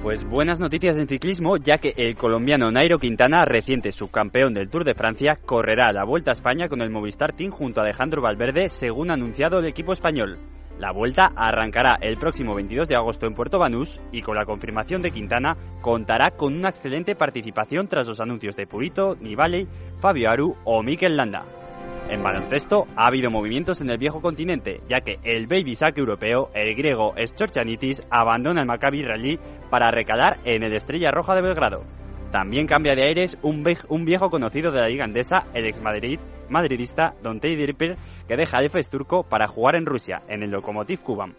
[0.02, 4.82] Pues buenas noticias en ciclismo, ya que el colombiano Nairo Quintana, reciente subcampeón del Tour
[4.82, 8.70] de Francia, correrá la Vuelta a España con el Movistar Team junto a Alejandro Valverde,
[8.70, 10.38] según anunciado el equipo español.
[10.78, 15.02] La vuelta arrancará el próximo 22 de agosto en Puerto Banús y con la confirmación
[15.02, 19.68] de Quintana contará con una excelente participación tras los anuncios de Purito, Nibali,
[20.00, 21.44] Fabio Aru o Mikel Landa.
[22.10, 26.50] En baloncesto ha habido movimientos en el viejo continente, ya que el baby sack europeo,
[26.54, 29.38] el griego Schorchanitis, abandona el Maccabi Rally
[29.70, 31.84] para recalar en el Estrella Roja de Belgrado.
[32.32, 33.62] También cambia de aires un,
[34.04, 37.96] viejo conocido de la liga andesa, el ex Madrid, madridista Dontey Dirper,
[38.26, 41.36] que deja el FES turco para jugar en Rusia, en el Lokomotiv Kuban.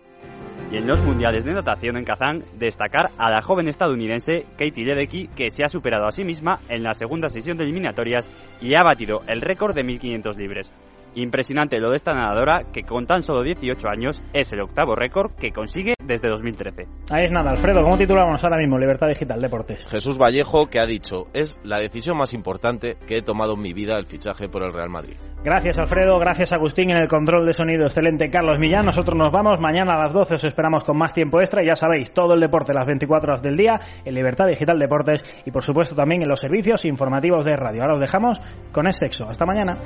[0.72, 5.28] Y en los mundiales de natación en Kazán, destacar a la joven estadounidense Katie Ledecky,
[5.36, 8.30] que se ha superado a sí misma en la segunda sesión de eliminatorias
[8.62, 10.72] y ha batido el récord de 1500 libres.
[11.16, 15.32] Impresionante lo de esta nadadora que con tan solo 18 años es el octavo récord
[15.36, 16.88] que consigue desde 2013.
[17.12, 19.86] Ahí es nada, Alfredo, ¿cómo titulamos ahora mismo Libertad Digital Deportes?
[19.88, 23.74] Jesús Vallejo que ha dicho, es la decisión más importante que he tomado en mi
[23.74, 25.16] vida el fichaje por el Real Madrid.
[25.44, 29.60] Gracias Alfredo, gracias Agustín en el control de sonido, excelente Carlos Millán, nosotros nos vamos,
[29.60, 32.40] mañana a las 12 os esperamos con más tiempo extra y ya sabéis, todo el
[32.40, 36.30] deporte las 24 horas del día en Libertad Digital Deportes y por supuesto también en
[36.30, 37.82] los servicios informativos de radio.
[37.82, 38.40] Ahora os dejamos
[38.72, 39.28] con el sexo.
[39.28, 39.78] Hasta mañana.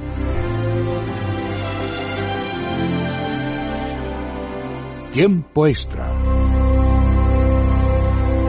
[5.15, 6.11] Tiempo extra.